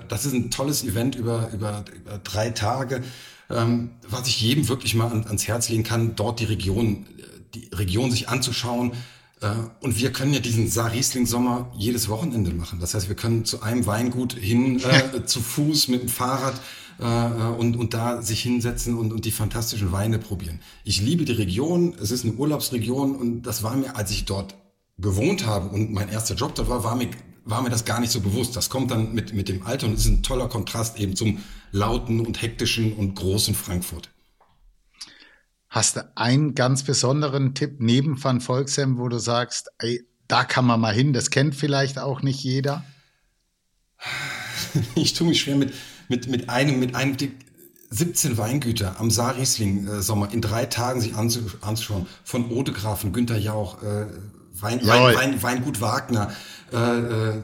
[0.09, 3.03] Das ist ein tolles Event über, über, über drei Tage
[3.53, 7.07] ähm, was ich jedem wirklich mal an, ans Herz legen kann, dort die Region,
[7.55, 8.93] die Region sich anzuschauen.
[9.41, 9.51] Äh,
[9.81, 12.81] und wir können ja diesen Saar-Riesling-Sommer jedes Wochenende machen.
[12.81, 16.55] Das heißt, wir können zu einem Weingut hin, äh, zu Fuß, mit dem Fahrrad
[16.99, 17.05] äh,
[17.59, 20.61] und, und da sich hinsetzen und, und die fantastischen Weine probieren.
[20.85, 24.55] Ich liebe die Region, es ist eine Urlaubsregion und das war mir, als ich dort
[24.99, 27.09] gewohnt habe und mein erster Job dort war, war mir
[27.45, 28.57] war mir das gar nicht so bewusst.
[28.57, 32.21] Das kommt dann mit, mit dem Alter und ist ein toller Kontrast eben zum lauten
[32.21, 34.11] und hektischen und großen Frankfurt.
[35.69, 40.67] Hast du einen ganz besonderen Tipp neben Van Volksem, wo du sagst, ey, da kann
[40.67, 42.85] man mal hin, das kennt vielleicht auch nicht jeder?
[44.95, 45.75] Ich tue mich schwer mit,
[46.09, 47.15] mit, mit einem, mit einem
[47.91, 52.07] 17 Weingüter am Saar-Riesling-Sommer in drei Tagen sich anzuschauen.
[52.25, 54.07] Von Odegrafen, Günter Jauch, äh,
[54.63, 56.33] Wein, Wein, Wein, Weingut Wagner,
[56.73, 57.43] äh, äh,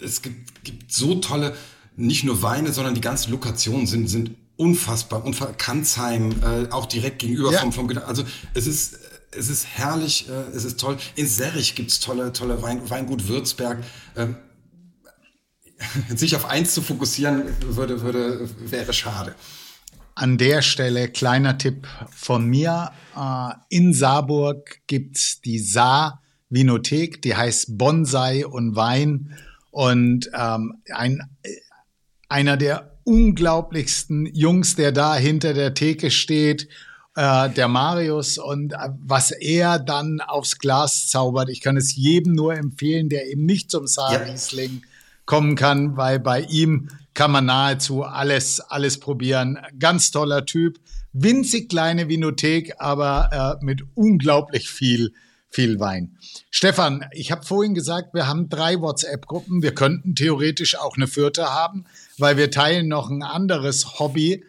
[0.00, 1.54] es gibt, gibt so tolle,
[1.96, 5.24] nicht nur Weine, sondern die ganzen Lokationen sind, sind unfassbar.
[5.24, 7.60] Unver Kanzheim, äh, auch direkt gegenüber ja.
[7.60, 8.98] vom, vom, also es ist,
[9.36, 10.96] es ist herrlich, äh, es ist toll.
[11.16, 13.82] In Serrich gibt's tolle, tolle Wein, Weingut Würzberg.
[14.16, 14.36] Ähm,
[16.16, 19.34] sich auf eins zu fokussieren, würde, würde, wäre schade.
[20.14, 22.92] An der Stelle kleiner Tipp von mir.
[23.16, 26.23] Äh, in Saarburg gibt's die Saar
[26.54, 29.36] Vinothek, die heißt Bonsai und Wein.
[29.70, 31.20] Und ähm, ein,
[32.28, 36.68] einer der unglaublichsten Jungs, der da hinter der Theke steht,
[37.16, 41.48] äh, der Marius und äh, was er dann aufs Glas zaubert.
[41.48, 44.88] Ich kann es jedem nur empfehlen, der eben nicht zum Saarriesling ja.
[45.26, 49.58] kommen kann, weil bei ihm kann man nahezu alles, alles probieren.
[49.78, 50.78] Ganz toller Typ,
[51.12, 55.12] winzig kleine Vinothek, aber äh, mit unglaublich viel
[55.54, 56.16] viel Wein.
[56.50, 59.62] Stefan, ich habe vorhin gesagt, wir haben drei WhatsApp-Gruppen.
[59.62, 61.84] Wir könnten theoretisch auch eine vierte haben,
[62.18, 64.44] weil wir teilen noch ein anderes Hobby.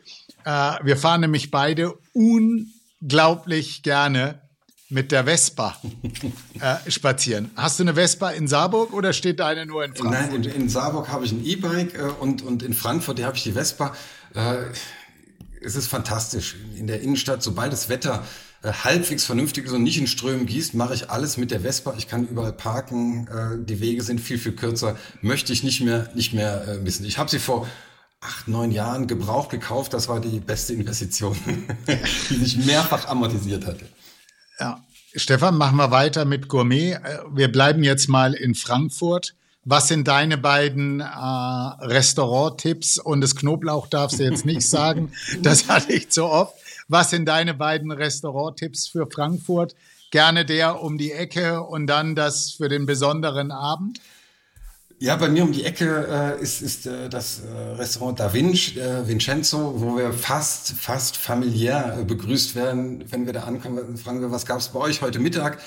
[0.46, 0.50] Äh,
[0.84, 4.42] wir fahren nämlich beide unglaublich gerne
[4.90, 5.78] mit der Vespa
[6.60, 7.52] äh, spazieren.
[7.56, 10.32] Hast du eine Vespa in Saarburg oder steht deine nur in Frankfurt?
[10.32, 13.44] Nein, in, in Saarburg habe ich ein E-Bike äh, und, und in Frankfurt habe ich
[13.44, 13.96] die Vespa.
[14.34, 14.58] Äh,
[15.62, 16.56] es ist fantastisch.
[16.78, 18.24] In der Innenstadt, sobald das Wetter
[18.72, 21.94] halbwegs vernünftig ist und nicht in Strömen gießt, mache ich alles mit der Vespa.
[21.98, 23.28] Ich kann überall parken.
[23.28, 24.96] Äh, die Wege sind viel, viel kürzer.
[25.22, 27.06] Möchte ich nicht mehr, nicht mehr äh, missen.
[27.06, 27.68] Ich habe sie vor
[28.22, 29.94] acht, neun Jahren gebraucht gekauft.
[29.94, 31.38] Das war die beste Investition,
[32.30, 33.86] die sich mehrfach amortisiert hatte.
[34.60, 34.82] Ja.
[35.18, 36.94] Stefan, machen wir weiter mit Gourmet.
[36.94, 39.36] Äh, wir bleiben jetzt mal in Frankfurt.
[39.64, 43.00] Was sind deine beiden äh, Restaurant-Tipps?
[43.00, 45.12] Und das Knoblauch darfst du jetzt nicht sagen.
[45.42, 46.54] Das hatte ich zu oft.
[46.88, 49.76] Was sind deine beiden Restauranttipps für Frankfurt?
[50.12, 54.00] Gerne der um die Ecke und dann das für den besonderen Abend?
[55.00, 58.80] Ja, bei mir um die Ecke äh, ist, ist äh, das äh, Restaurant Da Vinci,
[58.80, 63.98] äh, Vincenzo, wo wir fast, fast familiär äh, begrüßt werden, wenn wir da ankommen.
[63.98, 65.60] Fragen wir, was gab es bei euch heute Mittag?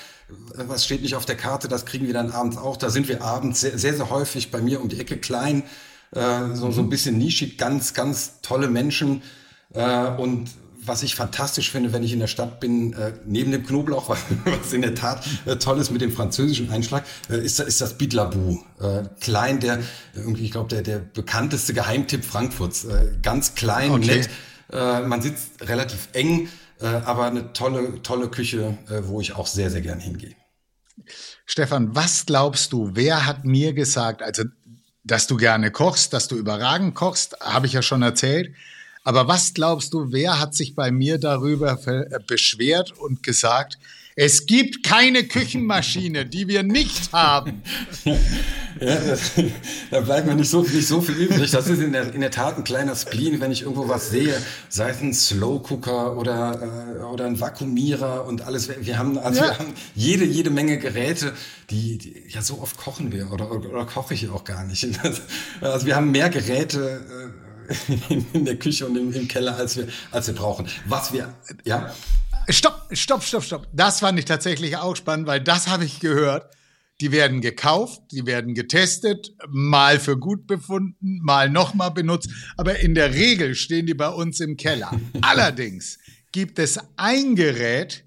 [0.55, 1.67] Was steht nicht auf der Karte?
[1.67, 2.75] Das kriegen wir dann abends auch.
[2.77, 5.63] Da sind wir abends sehr, sehr, sehr häufig bei mir um die Ecke klein,
[6.11, 9.23] so, so ein bisschen nischig, ganz, ganz tolle Menschen.
[10.17, 10.49] Und
[10.89, 14.09] was ich fantastisch finde, wenn ich in der Stadt bin, äh, neben dem Knoblauch,
[14.45, 17.97] was in der Tat äh, toll ist mit dem französischen Einschlag, äh, ist, ist das
[17.97, 18.59] Bidlabou.
[18.81, 19.79] Äh, klein, der,
[20.13, 22.85] irgendwie, ich glaube, der, der bekannteste Geheimtipp Frankfurts.
[22.85, 24.05] Äh, ganz klein, okay.
[24.05, 24.29] nett.
[24.71, 26.49] Äh, man sitzt relativ eng,
[26.81, 30.35] äh, aber eine tolle, tolle Küche, äh, wo ich auch sehr, sehr gern hingehe.
[31.45, 34.43] Stefan, was glaubst du, wer hat mir gesagt, also,
[35.03, 38.53] dass du gerne kochst, dass du überragend kochst, habe ich ja schon erzählt.
[39.03, 43.77] Aber was glaubst du, wer hat sich bei mir darüber äh, beschwert und gesagt,
[44.21, 47.63] Es gibt keine Küchenmaschine, die wir nicht haben.
[48.79, 49.31] Ja, das,
[49.91, 51.51] da bleibt mir nicht so, nicht so viel übrig.
[51.51, 54.33] Das ist in der, in der Tat ein kleiner Spleen, wenn ich irgendwo was sehe,
[54.69, 58.69] sei es ein Slow Cooker oder, äh, oder ein Vakuumierer und alles.
[58.79, 59.47] Wir haben, also ja.
[59.47, 61.33] wir haben jede, jede Menge Geräte,
[61.69, 64.87] die, die, ja, so oft kochen wir oder, oder, oder koche ich auch gar nicht.
[65.61, 67.48] Also wir haben mehr Geräte, äh,
[68.33, 70.67] in der Küche und im, im, Keller, als wir, als wir brauchen.
[70.87, 71.93] Was wir, ja.
[72.49, 73.67] Stopp, stopp, stopp, stopp.
[73.73, 76.53] Das fand ich tatsächlich auch spannend, weil das habe ich gehört.
[77.01, 82.29] Die werden gekauft, die werden getestet, mal für gut befunden, mal nochmal benutzt.
[82.57, 84.91] Aber in der Regel stehen die bei uns im Keller.
[85.21, 85.97] Allerdings
[86.31, 88.03] gibt es ein Gerät,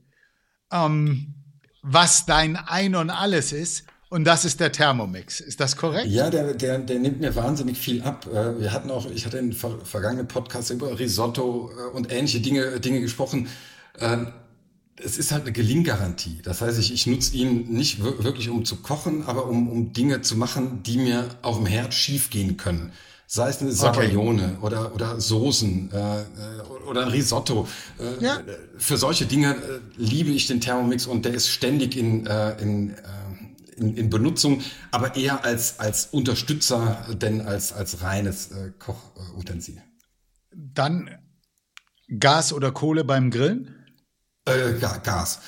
[0.71, 1.35] ähm,
[1.81, 3.85] was dein Ein und Alles ist.
[4.13, 5.41] Und das ist der Thermomix.
[5.41, 6.07] Ist das korrekt?
[6.07, 8.27] Ja, der, der, der nimmt mir wahnsinnig viel ab.
[8.31, 12.79] Äh, wir hatten auch, ich hatte in vergangenen Podcasts über Risotto äh, und ähnliche Dinge,
[12.79, 13.49] Dinge gesprochen.
[13.99, 14.27] Ähm,
[15.03, 16.41] es ist halt eine Gelinggarantie.
[16.43, 20.21] Das heißt, ich, ich nutze ihn nicht wirklich, um zu kochen, aber um, um Dinge
[20.21, 22.93] zu machen, die mir auf dem Herd schiefgehen können.
[23.27, 24.67] Sei es eine Sabaglione okay.
[24.67, 26.25] oder, oder Soßen äh, äh,
[26.87, 27.67] oder ein Risotto.
[27.99, 28.41] Äh, ja.
[28.77, 32.91] Für solche Dinge äh, liebe ich den Thermomix und der ist ständig in, äh, in,
[32.91, 32.97] äh,
[33.83, 39.83] in, in Benutzung, aber eher als, als Unterstützer denn als, als reines äh, Kochutensil.
[40.55, 41.11] Dann
[42.18, 43.74] Gas oder Kohle beim Grillen?
[44.45, 45.41] Äh, Gas.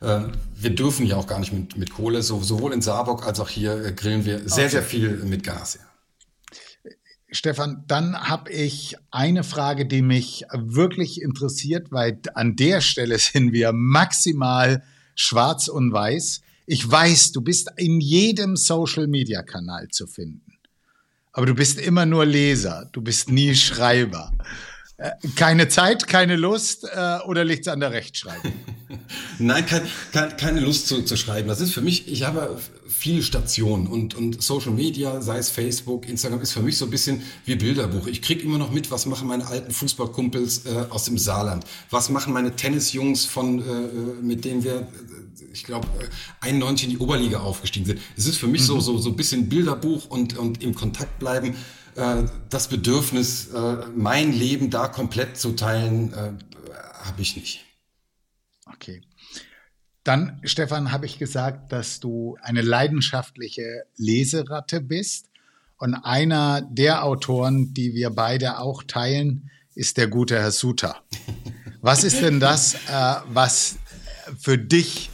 [0.00, 0.20] Äh,
[0.54, 2.22] wir dürfen ja auch gar nicht mit, mit Kohle.
[2.22, 4.68] So, sowohl in Saarburg als auch hier äh, grillen wir sehr, okay.
[4.68, 5.74] sehr viel mit Gas.
[5.80, 6.90] Ja.
[7.30, 13.52] Stefan, dann habe ich eine Frage, die mich wirklich interessiert, weil an der Stelle sind
[13.52, 14.82] wir maximal
[15.14, 16.40] schwarz und weiß.
[16.70, 20.52] Ich weiß, du bist in jedem Social-Media-Kanal zu finden.
[21.32, 24.32] Aber du bist immer nur Leser, du bist nie Schreiber.
[24.98, 28.52] Äh, keine Zeit, keine Lust äh, oder liegt es an der Rechtschreibung?
[29.38, 29.80] Nein, kein,
[30.12, 31.48] kein, keine Lust zu, zu schreiben.
[31.48, 36.06] Das ist für mich, ich habe viele Stationen und, und Social Media, sei es Facebook,
[36.06, 38.08] Instagram, ist für mich so ein bisschen wie Bilderbuch.
[38.08, 42.10] Ich krieg immer noch mit, was machen meine alten Fußballkumpels äh, aus dem Saarland, was
[42.10, 44.86] machen meine Tennisjungs von, äh, äh mit denen wir,
[45.58, 45.88] ich glaube,
[46.40, 48.00] 91 in die Oberliga aufgestiegen sind.
[48.16, 48.66] Es ist für mich mhm.
[48.66, 51.56] so, so, so ein bisschen Bilderbuch und, und im Kontakt bleiben.
[51.96, 56.32] Äh, das Bedürfnis, äh, mein Leben da komplett zu teilen, äh,
[57.04, 57.64] habe ich nicht.
[58.72, 59.02] Okay.
[60.04, 65.26] Dann, Stefan, habe ich gesagt, dass du eine leidenschaftliche Leseratte bist.
[65.76, 71.02] Und einer der Autoren, die wir beide auch teilen, ist der gute Herr Suter.
[71.80, 73.76] Was ist denn das, äh, was
[74.36, 75.10] für dich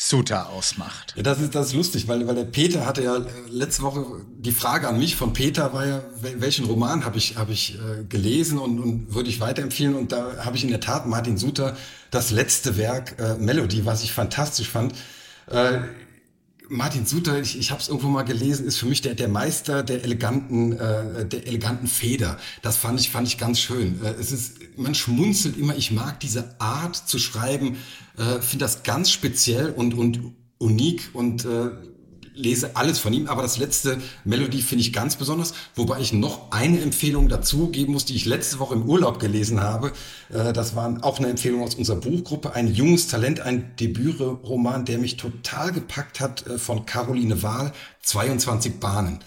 [0.00, 1.14] Suta ausmacht.
[1.16, 3.20] Ja, das ist, das ist lustig, weil, weil der Peter hatte ja
[3.50, 4.06] letzte Woche
[4.38, 6.04] die Frage an mich von Peter war ja,
[6.36, 9.96] welchen Roman habe ich, hab ich äh, gelesen und, und würde ich weiterempfehlen.
[9.96, 11.76] Und da habe ich in der Tat Martin Suter
[12.12, 14.94] das letzte Werk äh, Melody, was ich fantastisch fand.
[15.48, 15.80] Äh,
[16.68, 19.82] Martin Suter, ich, ich habe es irgendwo mal gelesen, ist für mich der, der Meister
[19.82, 22.38] der eleganten, äh, der eleganten Feder.
[22.62, 24.00] Das fand ich, fand ich ganz schön.
[24.04, 25.76] Äh, es ist, man schmunzelt immer.
[25.76, 27.76] Ich mag diese Art zu schreiben,
[28.16, 30.20] äh, finde das ganz speziell und und
[30.58, 31.70] unik und äh,
[32.38, 36.52] lese alles von ihm, aber das letzte Melodie finde ich ganz besonders, wobei ich noch
[36.52, 39.92] eine Empfehlung dazu geben muss, die ich letzte Woche im Urlaub gelesen habe.
[40.30, 44.98] Äh, das war auch eine Empfehlung aus unserer Buchgruppe, ein junges Talent, ein Debütroman, der
[44.98, 47.72] mich total gepackt hat äh, von Caroline Wahl,
[48.02, 49.18] 22 Bahnen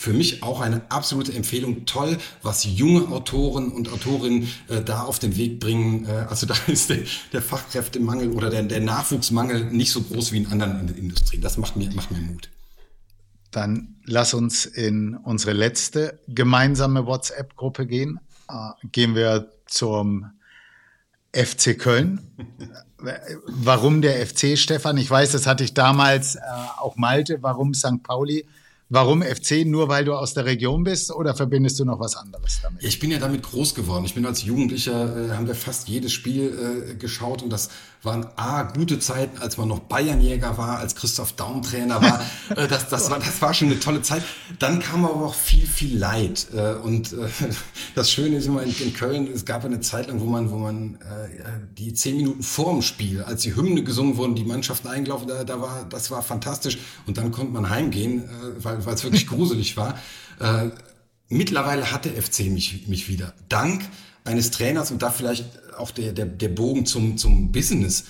[0.00, 1.84] für mich auch eine absolute Empfehlung.
[1.84, 6.06] Toll, was junge Autoren und Autorinnen äh, da auf den Weg bringen.
[6.06, 7.00] Äh, also da ist der,
[7.34, 11.42] der Fachkräftemangel oder der, der, Nachwuchsmangel nicht so groß wie in anderen Industrien.
[11.42, 12.48] Das macht mir, macht mir Mut.
[13.50, 18.20] Dann lass uns in unsere letzte gemeinsame WhatsApp-Gruppe gehen.
[18.48, 20.30] Äh, gehen wir zum
[21.32, 22.20] FC Köln.
[23.46, 24.96] Warum der FC, Stefan?
[24.96, 26.40] Ich weiß, das hatte ich damals äh,
[26.78, 27.42] auch Malte.
[27.42, 28.02] Warum St.
[28.02, 28.46] Pauli?
[28.92, 29.64] Warum FC?
[29.64, 32.82] Nur weil du aus der Region bist oder verbindest du noch was anderes damit?
[32.82, 34.04] Ich bin ja damit groß geworden.
[34.04, 37.70] Ich bin als Jugendlicher, äh, haben wir fast jedes Spiel äh, geschaut und das
[38.02, 42.24] waren A, gute Zeiten, als man noch Bayernjäger war, als Christoph Daum Trainer war.
[42.56, 44.22] äh, das, das, war das war schon eine tolle Zeit.
[44.58, 46.46] Dann kam aber auch viel, viel Leid.
[46.54, 47.28] Äh, und äh,
[47.94, 50.56] das Schöne ist immer in, in, Köln, es gab eine Zeit lang, wo man, wo
[50.56, 50.98] man
[51.76, 55.60] die zehn Minuten vorm Spiel, als die Hymne gesungen wurden, die Mannschaften eingelaufen, da, da
[55.60, 56.78] war, das war fantastisch.
[57.06, 58.24] Und dann konnte man heimgehen,
[58.58, 59.98] weil es wirklich gruselig war.
[61.28, 63.34] Mittlerweile hat der FC mich, mich wieder.
[63.48, 63.82] Dank
[64.24, 65.46] eines Trainers und da vielleicht
[65.76, 68.04] auch der, der, der Bogen zum, zum Business,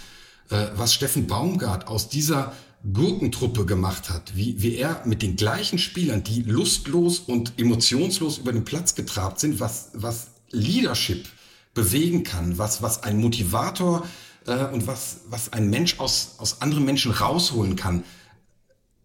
[0.50, 2.52] äh, was Steffen Baumgart aus dieser
[2.92, 8.52] Gurkentruppe gemacht hat, wie, wie er mit den gleichen Spielern, die lustlos und emotionslos über
[8.52, 11.28] den Platz getrabt sind, was, was Leadership
[11.74, 14.06] bewegen kann, was, was ein Motivator
[14.46, 18.02] äh, und was, was ein Mensch aus, aus anderen Menschen rausholen kann,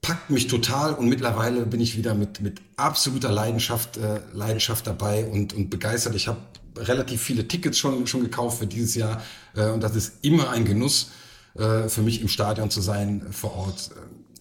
[0.02, 5.26] packt mich total und mittlerweile bin ich wieder mit, mit absoluter Leidenschaft, äh, Leidenschaft dabei
[5.26, 6.16] und, und begeistert.
[6.16, 6.40] Ich habe
[6.78, 9.24] relativ viele Tickets schon, schon gekauft für dieses Jahr
[9.56, 11.12] äh, und das ist immer ein Genuss
[11.56, 13.92] äh, für mich im Stadion zu sein vor Ort.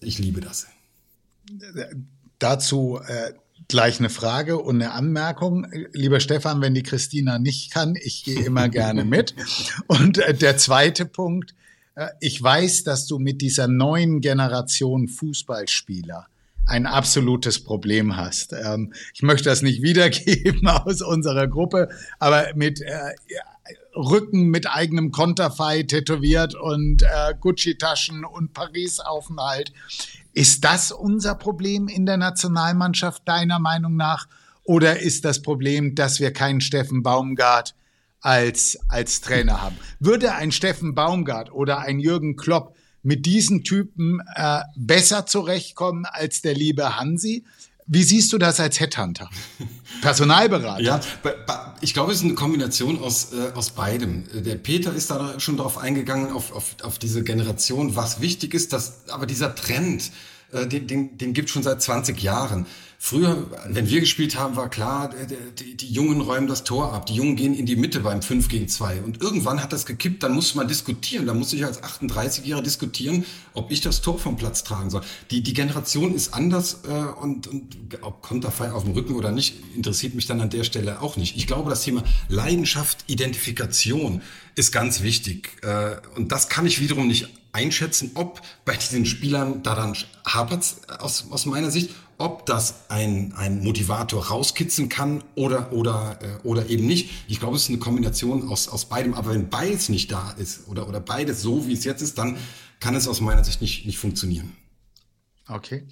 [0.01, 0.67] Ich liebe das.
[2.39, 3.33] Dazu äh,
[3.67, 5.67] gleich eine Frage und eine Anmerkung.
[5.93, 9.35] Lieber Stefan, wenn die Christina nicht kann, ich gehe immer gerne mit.
[9.87, 11.55] Und äh, der zweite Punkt,
[11.95, 16.27] äh, ich weiß, dass du mit dieser neuen Generation Fußballspieler
[16.65, 18.53] ein absolutes Problem hast.
[18.53, 21.89] Ähm, ich möchte das nicht wiedergeben aus unserer Gruppe,
[22.19, 23.13] aber mit äh,
[23.95, 29.71] Rücken mit eigenem Konterfei tätowiert und äh, Gucci-Taschen und Paris-Aufenthalt.
[30.33, 34.27] Ist das unser Problem in der Nationalmannschaft deiner Meinung nach?
[34.63, 37.73] Oder ist das Problem, dass wir keinen Steffen Baumgart
[38.25, 39.77] als, als Trainer haben.
[39.99, 42.74] Würde ein Steffen Baumgart oder ein Jürgen Klopp
[43.05, 47.45] mit diesen Typen äh, besser zurechtkommen als der liebe Hansi?
[47.87, 49.29] Wie siehst du das als Headhunter?
[50.01, 50.81] Personalberater?
[50.81, 50.99] Ja,
[51.81, 54.23] ich glaube, es ist eine Kombination aus, äh, aus beidem.
[54.33, 58.73] Der Peter ist da schon darauf eingegangen, auf, auf, auf diese Generation, was wichtig ist,
[58.73, 60.11] dass aber dieser Trend,
[60.51, 62.65] äh, den, den, den gibt schon seit 20 Jahren.
[63.07, 65.13] Früher, wenn wir gespielt haben, war klar,
[65.59, 67.05] die, die, Jungen räumen das Tor ab.
[67.05, 69.03] Die Jungen gehen in die Mitte beim 5 gegen 2.
[69.03, 71.27] Und irgendwann hat das gekippt, dann musste man diskutieren.
[71.27, 75.03] Da musste ich als 38-Jähriger diskutieren, ob ich das Tor vom Platz tragen soll.
[75.29, 79.53] Die, die Generation ist anders äh, und, und ob Konterfei auf dem Rücken oder nicht,
[79.75, 81.37] interessiert mich dann an der Stelle auch nicht.
[81.37, 84.23] Ich glaube, das Thema Leidenschaft, Identifikation
[84.55, 85.61] ist ganz wichtig.
[85.61, 89.95] Äh, und das kann ich wiederum nicht einschätzen, ob bei diesen Spielern daran
[90.25, 96.47] hapert aus, aus meiner Sicht, ob das ein, ein Motivator rauskitzeln kann oder, oder, äh,
[96.47, 97.09] oder eben nicht.
[97.27, 99.13] Ich glaube, es ist eine Kombination aus, aus beidem.
[99.13, 102.37] Aber wenn beides nicht da ist oder, oder beides so, wie es jetzt ist, dann
[102.79, 104.55] kann es aus meiner Sicht nicht, nicht funktionieren.
[105.47, 105.85] Okay.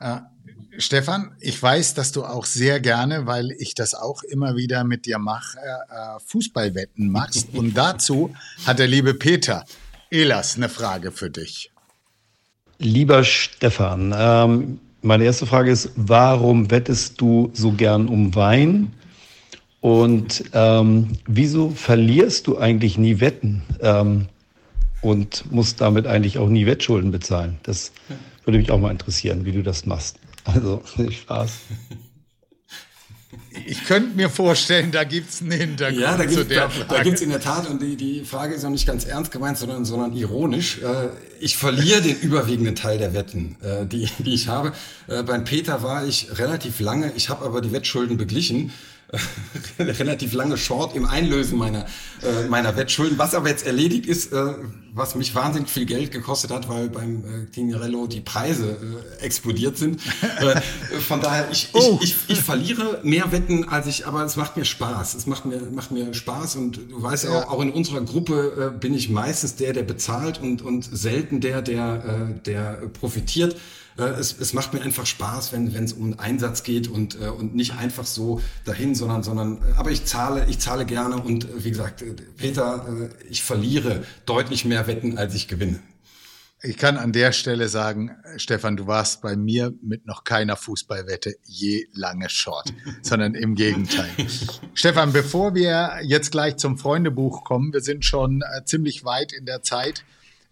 [0.00, 0.20] Äh,
[0.78, 5.06] Stefan, ich weiß, dass du auch sehr gerne, weil ich das auch immer wieder mit
[5.06, 7.48] dir mache, äh, Fußballwetten machst.
[7.52, 8.34] Und dazu
[8.66, 9.64] hat der liebe Peter
[10.10, 11.70] Elas eine Frage für dich.
[12.78, 18.92] Lieber Stefan, ähm, meine erste Frage ist, warum wettest du so gern um Wein?
[19.80, 24.28] Und ähm, wieso verlierst du eigentlich nie Wetten ähm,
[25.02, 27.58] und musst damit eigentlich auch nie Wettschulden bezahlen?
[27.64, 27.92] Das
[28.44, 30.18] würde mich auch mal interessieren, wie du das machst.
[30.44, 31.60] Also, Spaß.
[33.66, 36.48] Ich könnte mir vorstellen, da gibt es einen Hintergrund ja, da gibt,
[37.04, 39.84] gibt's in der Tat, und die, die Frage ist auch nicht ganz ernst gemeint, sondern,
[39.84, 40.78] sondern ironisch.
[40.82, 41.08] Äh,
[41.40, 44.72] ich verliere den überwiegenden Teil der Wetten, äh, die, die ich habe.
[45.06, 48.72] Äh, beim Peter war ich relativ lange, ich habe aber die Wettschulden beglichen.
[49.78, 51.86] relativ lange Short im Einlösen meiner,
[52.22, 54.54] äh, meiner Wettschulden, was aber jetzt erledigt ist, äh,
[54.92, 58.76] was mich wahnsinnig viel Geld gekostet hat, weil beim äh, Tingerello die Preise
[59.20, 60.00] äh, explodiert sind.
[60.40, 60.60] äh,
[61.00, 61.98] von daher, ich, ich, oh.
[62.02, 65.14] ich, ich, verliere mehr Wetten, als ich, aber es macht mir Spaß.
[65.14, 67.30] Es macht mir, macht mir Spaß und du weißt ja.
[67.30, 71.40] auch, auch in unserer Gruppe äh, bin ich meistens der, der bezahlt und, und selten
[71.40, 73.56] der, der, äh, der profitiert.
[73.98, 77.54] Äh, es, es macht mir einfach Spaß, wenn es um Einsatz geht und äh, und
[77.54, 81.70] nicht einfach so dahin, sondern sondern äh, aber ich zahle ich zahle gerne und wie
[81.70, 82.04] gesagt
[82.36, 82.86] Peter,
[83.28, 85.80] ich verliere deutlich mehr Wetten als ich gewinne.
[86.66, 91.34] Ich kann an der Stelle sagen, Stefan, du warst bei mir mit noch keiner Fußballwette
[91.44, 92.72] je lange short,
[93.02, 94.08] sondern im Gegenteil.
[94.72, 99.62] Stefan, bevor wir jetzt gleich zum Freundebuch kommen, wir sind schon ziemlich weit in der
[99.62, 100.04] Zeit.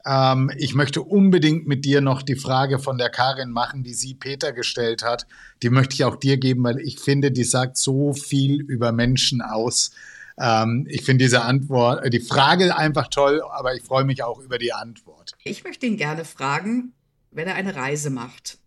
[0.04, 4.14] Ähm, ich möchte unbedingt mit dir noch die Frage von der Karin machen, die sie
[4.14, 5.26] Peter gestellt hat.
[5.62, 9.42] Die möchte ich auch dir geben, weil ich finde, die sagt so viel über Menschen
[9.42, 9.92] aus.
[10.38, 14.40] Ähm, ich finde diese Antwort, äh, die Frage einfach toll, aber ich freue mich auch
[14.40, 15.32] über die Antwort.
[15.44, 16.92] Ich möchte ihn gerne fragen,
[17.30, 18.58] wenn er eine Reise macht.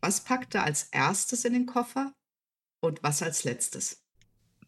[0.00, 2.12] Was packt er als erstes in den Koffer
[2.80, 4.00] und was als letztes?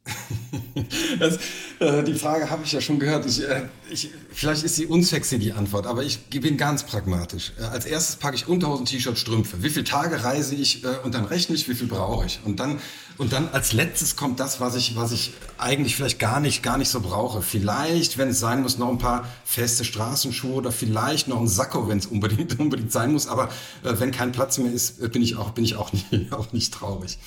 [1.19, 1.39] Das,
[1.81, 3.27] äh, die Frage habe ich ja schon gehört.
[3.27, 7.53] Ich, äh, ich, vielleicht ist sie unsexy, die Antwort, aber ich bin ganz pragmatisch.
[7.59, 9.63] Äh, als erstes packe ich Unterhosen, T-Shirt, Strümpfe.
[9.63, 12.41] Wie viele Tage reise ich äh, und dann rechne ich, wie viel brauche ich.
[12.45, 12.81] Und dann,
[13.19, 16.79] und dann als letztes kommt das, was ich, was ich eigentlich vielleicht gar nicht, gar
[16.79, 17.43] nicht so brauche.
[17.43, 21.89] Vielleicht, wenn es sein muss, noch ein paar feste Straßenschuhe oder vielleicht noch ein Sakko,
[21.89, 23.27] wenn es unbedingt, unbedingt sein muss.
[23.27, 23.49] Aber
[23.85, 26.53] äh, wenn kein Platz mehr ist, äh, bin ich auch, bin ich auch, nicht, auch
[26.53, 27.19] nicht traurig.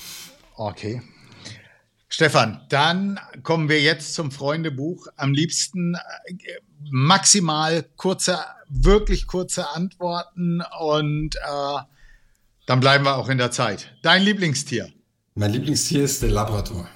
[0.56, 1.02] Okay.
[2.14, 5.08] Stefan, dann kommen wir jetzt zum Freundebuch.
[5.16, 5.98] Am liebsten äh,
[6.88, 8.38] maximal kurze,
[8.68, 11.78] wirklich kurze Antworten und äh,
[12.66, 13.96] dann bleiben wir auch in der Zeit.
[14.02, 14.92] Dein Lieblingstier?
[15.34, 16.88] Mein Lieblingstier ist der Labrador.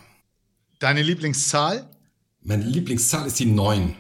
[0.79, 1.91] Deine Lieblingszahl?
[2.43, 3.97] Meine Lieblingszahl ist die 9.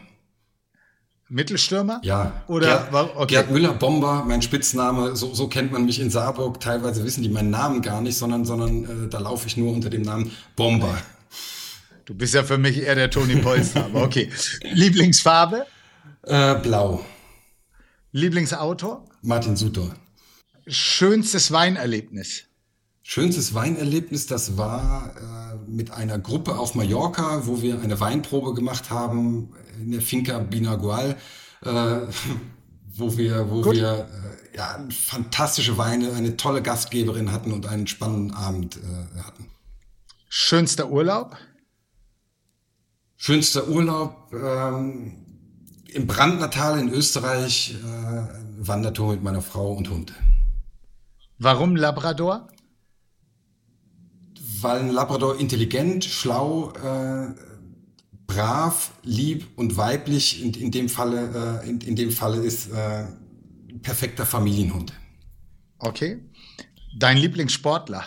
[1.29, 2.01] Mittelstürmer?
[2.03, 2.43] Ja.
[2.47, 3.35] Oder Gerd, okay.
[3.35, 6.61] Gerd Müller, Bomber, mein Spitzname, so, so kennt man mich in Saarburg.
[6.61, 9.91] Teilweise wissen die meinen Namen gar nicht, sondern, sondern äh, da laufe ich nur unter
[9.91, 10.99] dem Namen Bomber.
[12.07, 14.31] Du bist ja für mich eher der Toni Polster, aber okay.
[14.63, 15.67] Lieblingsfarbe?
[16.23, 17.05] Äh, blau.
[18.13, 19.05] Lieblingsautor?
[19.21, 19.95] Martin Sutor.
[20.67, 22.45] Schönstes Weinerlebnis?
[23.03, 28.91] Schönstes Weinerlebnis, das war äh, mit einer Gruppe auf Mallorca, wo wir eine Weinprobe gemacht
[28.91, 31.17] haben in der Finca Binagual,
[31.63, 32.01] äh,
[32.95, 34.09] wo wir, wo wir
[34.53, 39.51] äh, ja, fantastische Weine, eine tolle Gastgeberin hatten und einen spannenden Abend äh, hatten.
[40.29, 41.37] Schönster Urlaub?
[43.17, 45.25] Schönster Urlaub ähm,
[45.89, 50.13] im Brandnatal in Österreich, äh, Wandertour mit meiner Frau und Hund.
[51.39, 52.49] Warum Labrador?
[54.61, 57.33] Weil ein Labrador intelligent, schlau, äh,
[58.29, 63.07] brav, lieb und weiblich in, in dem Falle, äh, in, in, dem Falle ist äh,
[63.83, 64.93] perfekter Familienhund.
[65.81, 66.21] Okay.
[66.97, 68.05] Dein Lieblingssportler?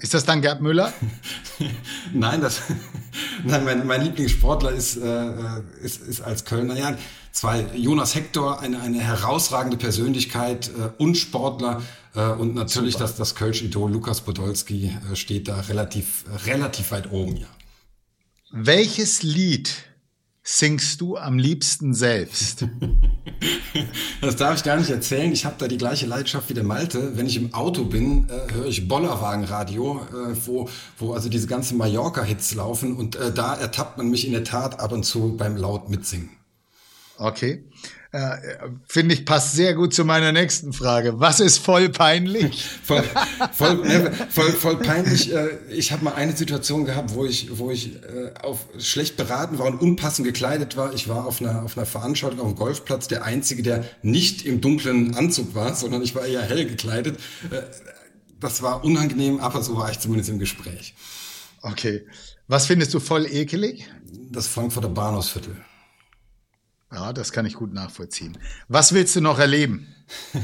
[0.00, 0.92] Ist das dann Gerd Müller?
[2.12, 2.62] nein, das,
[3.44, 5.32] nein mein, mein Lieblingssportler ist, äh,
[5.82, 6.76] ist, ist als Kölner.
[6.76, 6.98] Ja,
[7.32, 11.80] zwei, Jonas Hector, eine, eine herausragende Persönlichkeit äh, und Sportler.
[12.14, 17.36] Äh, und natürlich das, das Kölsch-Idol Lukas Podolski äh, steht da relativ, relativ weit oben,
[17.36, 17.46] ja.
[18.50, 19.70] Welches Lied
[20.42, 22.66] singst du am liebsten selbst?
[24.20, 25.30] Das darf ich gar nicht erzählen.
[25.32, 27.16] Ich habe da die gleiche Leidenschaft wie der Malte.
[27.16, 30.68] Wenn ich im Auto bin, äh, höre ich Bollerwagenradio, äh, wo,
[30.98, 32.96] wo also diese ganzen Mallorca-Hits laufen.
[32.96, 36.30] Und äh, da ertappt man mich in der Tat ab und zu beim laut mitsingen.
[37.16, 37.64] Okay.
[38.10, 38.38] Äh,
[38.86, 41.20] Finde ich, passt sehr gut zu meiner nächsten Frage.
[41.20, 42.64] Was ist voll peinlich?
[42.82, 43.04] voll,
[43.52, 45.30] voll, ne, voll, voll peinlich.
[45.32, 49.58] Äh, ich habe mal eine Situation gehabt, wo ich, wo ich äh, auf schlecht beraten
[49.58, 50.94] war und unpassend gekleidet war.
[50.94, 54.62] Ich war auf einer, auf einer Veranstaltung auf dem Golfplatz, der Einzige, der nicht im
[54.62, 57.18] dunklen Anzug war, sondern ich war eher hell gekleidet.
[57.50, 57.60] Äh,
[58.40, 60.94] das war unangenehm, aber so war ich zumindest im Gespräch.
[61.60, 62.06] Okay.
[62.46, 63.86] Was findest du voll ekelig?
[64.30, 65.56] Das Frankfurter Bahnhofsviertel.
[66.92, 68.38] Ja, das kann ich gut nachvollziehen.
[68.68, 69.86] Was willst du noch erleben?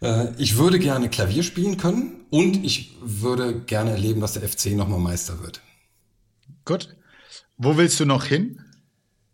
[0.00, 4.66] Äh, ich würde gerne Klavier spielen können und ich würde gerne erleben, dass der FC
[4.66, 5.60] nochmal Meister wird.
[6.64, 6.96] Gut.
[7.56, 8.60] Wo willst du noch hin?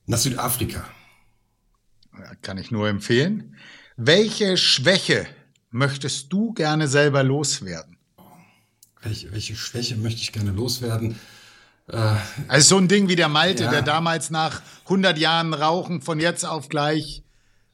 [0.07, 0.89] Nach Südafrika.
[2.41, 3.57] Kann ich nur empfehlen.
[3.99, 5.27] Welche Schwäche
[5.71, 7.99] möchtest du gerne selber loswerden?
[9.03, 11.19] Welche, welche Schwäche möchte ich gerne loswerden?
[11.89, 12.17] Äh,
[12.49, 13.71] also so ein Ding wie der Malte, ja.
[13.71, 17.23] der damals nach 100 Jahren Rauchen von jetzt auf gleich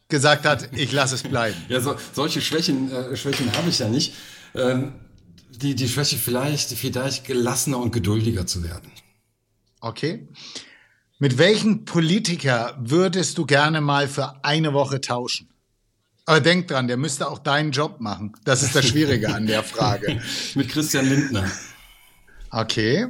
[0.08, 1.56] gesagt hat, ich lasse es bleiben.
[1.68, 4.14] Ja, so, solche Schwächen, äh, Schwächen habe ich ja nicht.
[4.54, 4.92] Ähm,
[5.50, 8.90] die, die Schwäche vielleicht, vielleicht gelassener und geduldiger zu werden.
[9.80, 10.28] Okay.
[11.18, 15.48] Mit welchem Politiker würdest du gerne mal für eine Woche tauschen?
[16.24, 18.32] Aber denk dran, der müsste auch deinen Job machen.
[18.44, 20.20] Das ist das Schwierige an der Frage.
[20.54, 21.50] Mit Christian Lindner.
[22.50, 23.08] Okay.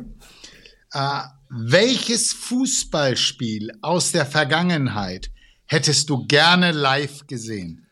[0.92, 5.30] Äh, welches Fußballspiel aus der Vergangenheit
[5.66, 7.86] hättest du gerne live gesehen?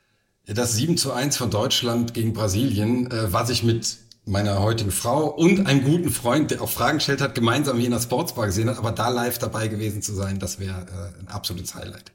[0.47, 5.27] Das 7 zu 1 von Deutschland gegen Brasilien, äh, was ich mit meiner heutigen Frau
[5.27, 8.69] und einem guten Freund, der auch Fragen gestellt hat, gemeinsam hier in der Sportsbar gesehen
[8.69, 10.87] hat, aber da live dabei gewesen zu sein, das wäre
[11.17, 12.13] äh, ein absolutes Highlight.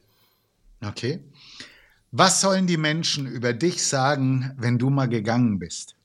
[0.84, 1.20] Okay.
[2.10, 5.96] Was sollen die Menschen über dich sagen, wenn du mal gegangen bist?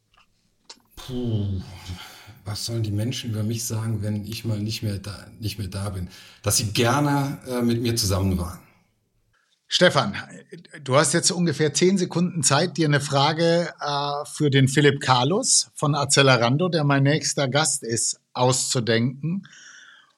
[0.96, 1.62] Puh,
[2.50, 5.68] was sollen die Menschen über mich sagen, wenn ich mal nicht mehr da, nicht mehr
[5.68, 6.08] da bin?
[6.42, 8.60] Dass sie gerne äh, mit mir zusammen waren.
[9.68, 10.16] Stefan,
[10.84, 15.70] du hast jetzt ungefähr zehn Sekunden Zeit, dir eine Frage äh, für den Philipp Carlos
[15.76, 19.48] von Accelerando, der mein nächster Gast ist, auszudenken.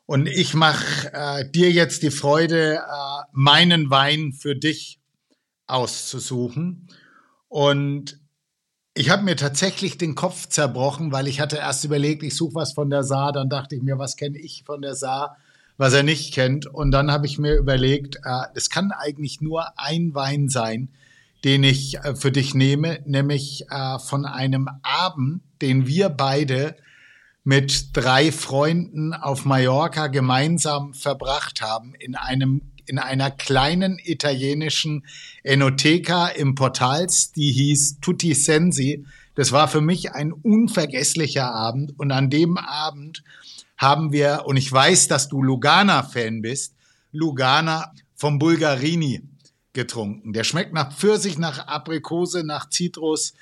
[0.06, 5.02] Und ich mache äh, dir jetzt die Freude, äh, meinen Wein für dich
[5.68, 6.88] auszusuchen.
[7.50, 8.21] Und
[8.94, 12.74] ich habe mir tatsächlich den Kopf zerbrochen, weil ich hatte erst überlegt, ich suche was
[12.74, 15.38] von der Saar, dann dachte ich mir, was kenne ich von der Saar,
[15.78, 16.66] was er nicht kennt.
[16.66, 20.90] Und dann habe ich mir überlegt, äh, es kann eigentlich nur ein Wein sein,
[21.46, 26.76] den ich äh, für dich nehme, nämlich äh, von einem Abend, den wir beide
[27.44, 32.62] mit drei Freunden auf Mallorca gemeinsam verbracht haben, in einem
[32.92, 35.06] in einer kleinen italienischen
[35.44, 39.06] Enoteca im Portals, die hieß Tutti Sensi.
[39.34, 43.24] Das war für mich ein unvergesslicher Abend und an dem Abend
[43.78, 46.76] haben wir, und ich weiß, dass du Lugana-Fan bist,
[47.14, 49.24] Lugana vom Bulgarini
[49.72, 50.34] getrunken.
[50.34, 53.34] Der schmeckt nach Pfirsich, nach Aprikose, nach Zitrus.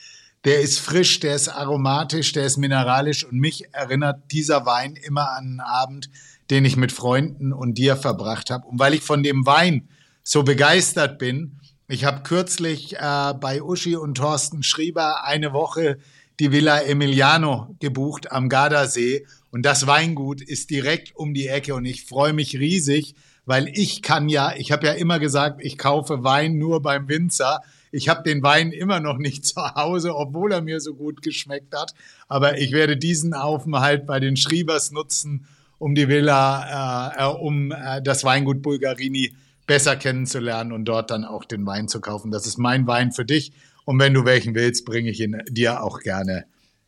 [0.45, 5.31] Der ist frisch, der ist aromatisch, der ist mineralisch und mich erinnert dieser Wein immer
[5.31, 6.09] an einen Abend,
[6.49, 8.67] den ich mit Freunden und dir verbracht habe.
[8.67, 9.87] Und weil ich von dem Wein
[10.23, 11.59] so begeistert bin.
[11.87, 15.97] Ich habe kürzlich äh, bei Uschi und Thorsten Schrieber eine Woche
[16.39, 21.85] die Villa Emiliano gebucht am Gardasee und das Weingut ist direkt um die Ecke und
[21.85, 26.23] ich freue mich riesig, weil ich kann ja, ich habe ja immer gesagt, ich kaufe
[26.23, 27.61] Wein nur beim Winzer.
[27.91, 31.75] Ich habe den Wein immer noch nicht zu Hause, obwohl er mir so gut geschmeckt
[31.75, 31.93] hat.
[32.27, 35.47] Aber ich werde diesen Aufenthalt bei den Schriebers nutzen,
[35.79, 39.33] um die Villa, äh, äh, um äh, das Weingut Bulgarini
[39.65, 42.31] besser kennenzulernen und dort dann auch den Wein zu kaufen.
[42.31, 43.51] Das ist mein Wein für dich.
[43.85, 46.45] Und wenn du welchen willst, bringe ich ihn dir auch gerne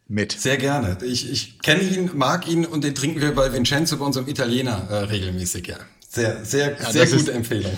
[0.08, 0.34] mit.
[0.34, 0.98] Sehr gerne.
[1.04, 4.88] Ich, ich kenne ihn, mag ihn und den trinken wir bei Vincenzo, bei unserem Italiener,
[4.90, 5.78] äh, regelmäßig, ja.
[6.08, 7.72] Sehr, sehr, ja, sehr gute Empfehlung.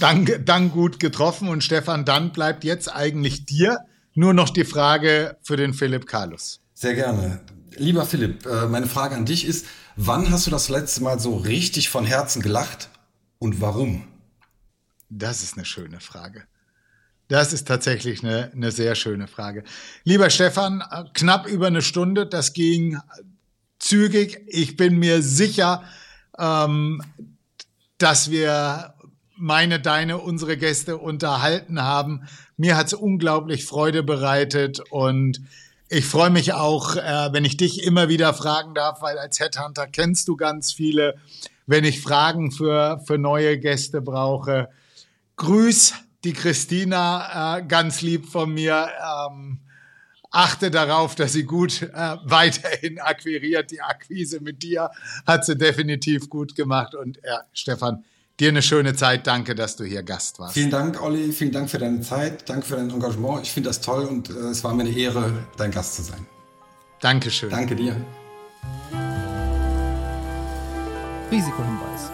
[0.00, 1.48] Dann, dann gut getroffen.
[1.48, 3.80] Und Stefan, dann bleibt jetzt eigentlich dir
[4.14, 6.60] nur noch die Frage für den Philipp Carlos.
[6.74, 7.40] Sehr gerne.
[7.76, 9.66] Lieber Philipp, äh, meine Frage an dich ist,
[9.98, 12.88] wann hast du das letzte Mal so richtig von Herzen gelacht
[13.38, 14.04] und warum?
[15.10, 16.44] Das ist eine schöne Frage.
[17.26, 19.64] Das ist tatsächlich eine, eine sehr schöne Frage.
[20.04, 20.82] Lieber Stefan,
[21.12, 22.98] knapp über eine Stunde, das ging
[23.78, 24.40] zügig.
[24.46, 25.82] Ich bin mir sicher,
[26.38, 27.02] ähm,
[27.98, 28.94] dass wir
[29.36, 32.28] meine, deine, unsere Gäste unterhalten haben.
[32.56, 35.40] Mir hat es unglaublich Freude bereitet und
[35.88, 39.86] ich freue mich auch, äh, wenn ich dich immer wieder fragen darf, weil als Headhunter
[39.86, 41.16] kennst du ganz viele,
[41.66, 44.68] wenn ich Fragen für, für neue Gäste brauche.
[45.36, 48.88] Grüß die Christina, äh, ganz lieb von mir.
[49.30, 49.60] Ähm,
[50.30, 53.70] achte darauf, dass sie gut äh, weiterhin akquiriert.
[53.70, 54.90] Die Akquise mit dir
[55.26, 56.94] hat sie definitiv gut gemacht.
[56.94, 58.04] Und ja, Stefan,
[58.40, 59.26] dir eine schöne Zeit.
[59.26, 60.54] Danke, dass du hier Gast warst.
[60.54, 61.32] Vielen Dank, Olli.
[61.32, 62.48] Vielen Dank für deine Zeit.
[62.48, 63.42] Danke für dein Engagement.
[63.42, 66.26] Ich finde das toll und äh, es war mir eine Ehre, dein Gast zu sein.
[67.00, 67.50] Dankeschön.
[67.50, 67.96] Danke dir.
[71.30, 72.10] Risikohinweis.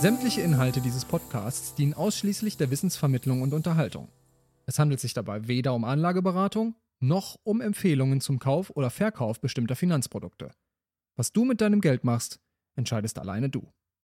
[0.00, 4.08] Sämtliche Inhalte dieses Podcasts dienen ausschließlich der Wissensvermittlung und Unterhaltung.
[4.66, 9.76] Es handelt sich dabei weder um Anlageberatung noch um Empfehlungen zum Kauf oder Verkauf bestimmter
[9.76, 10.50] Finanzprodukte.
[11.16, 12.40] Was du mit deinem Geld machst,
[12.76, 13.68] entscheidest alleine du.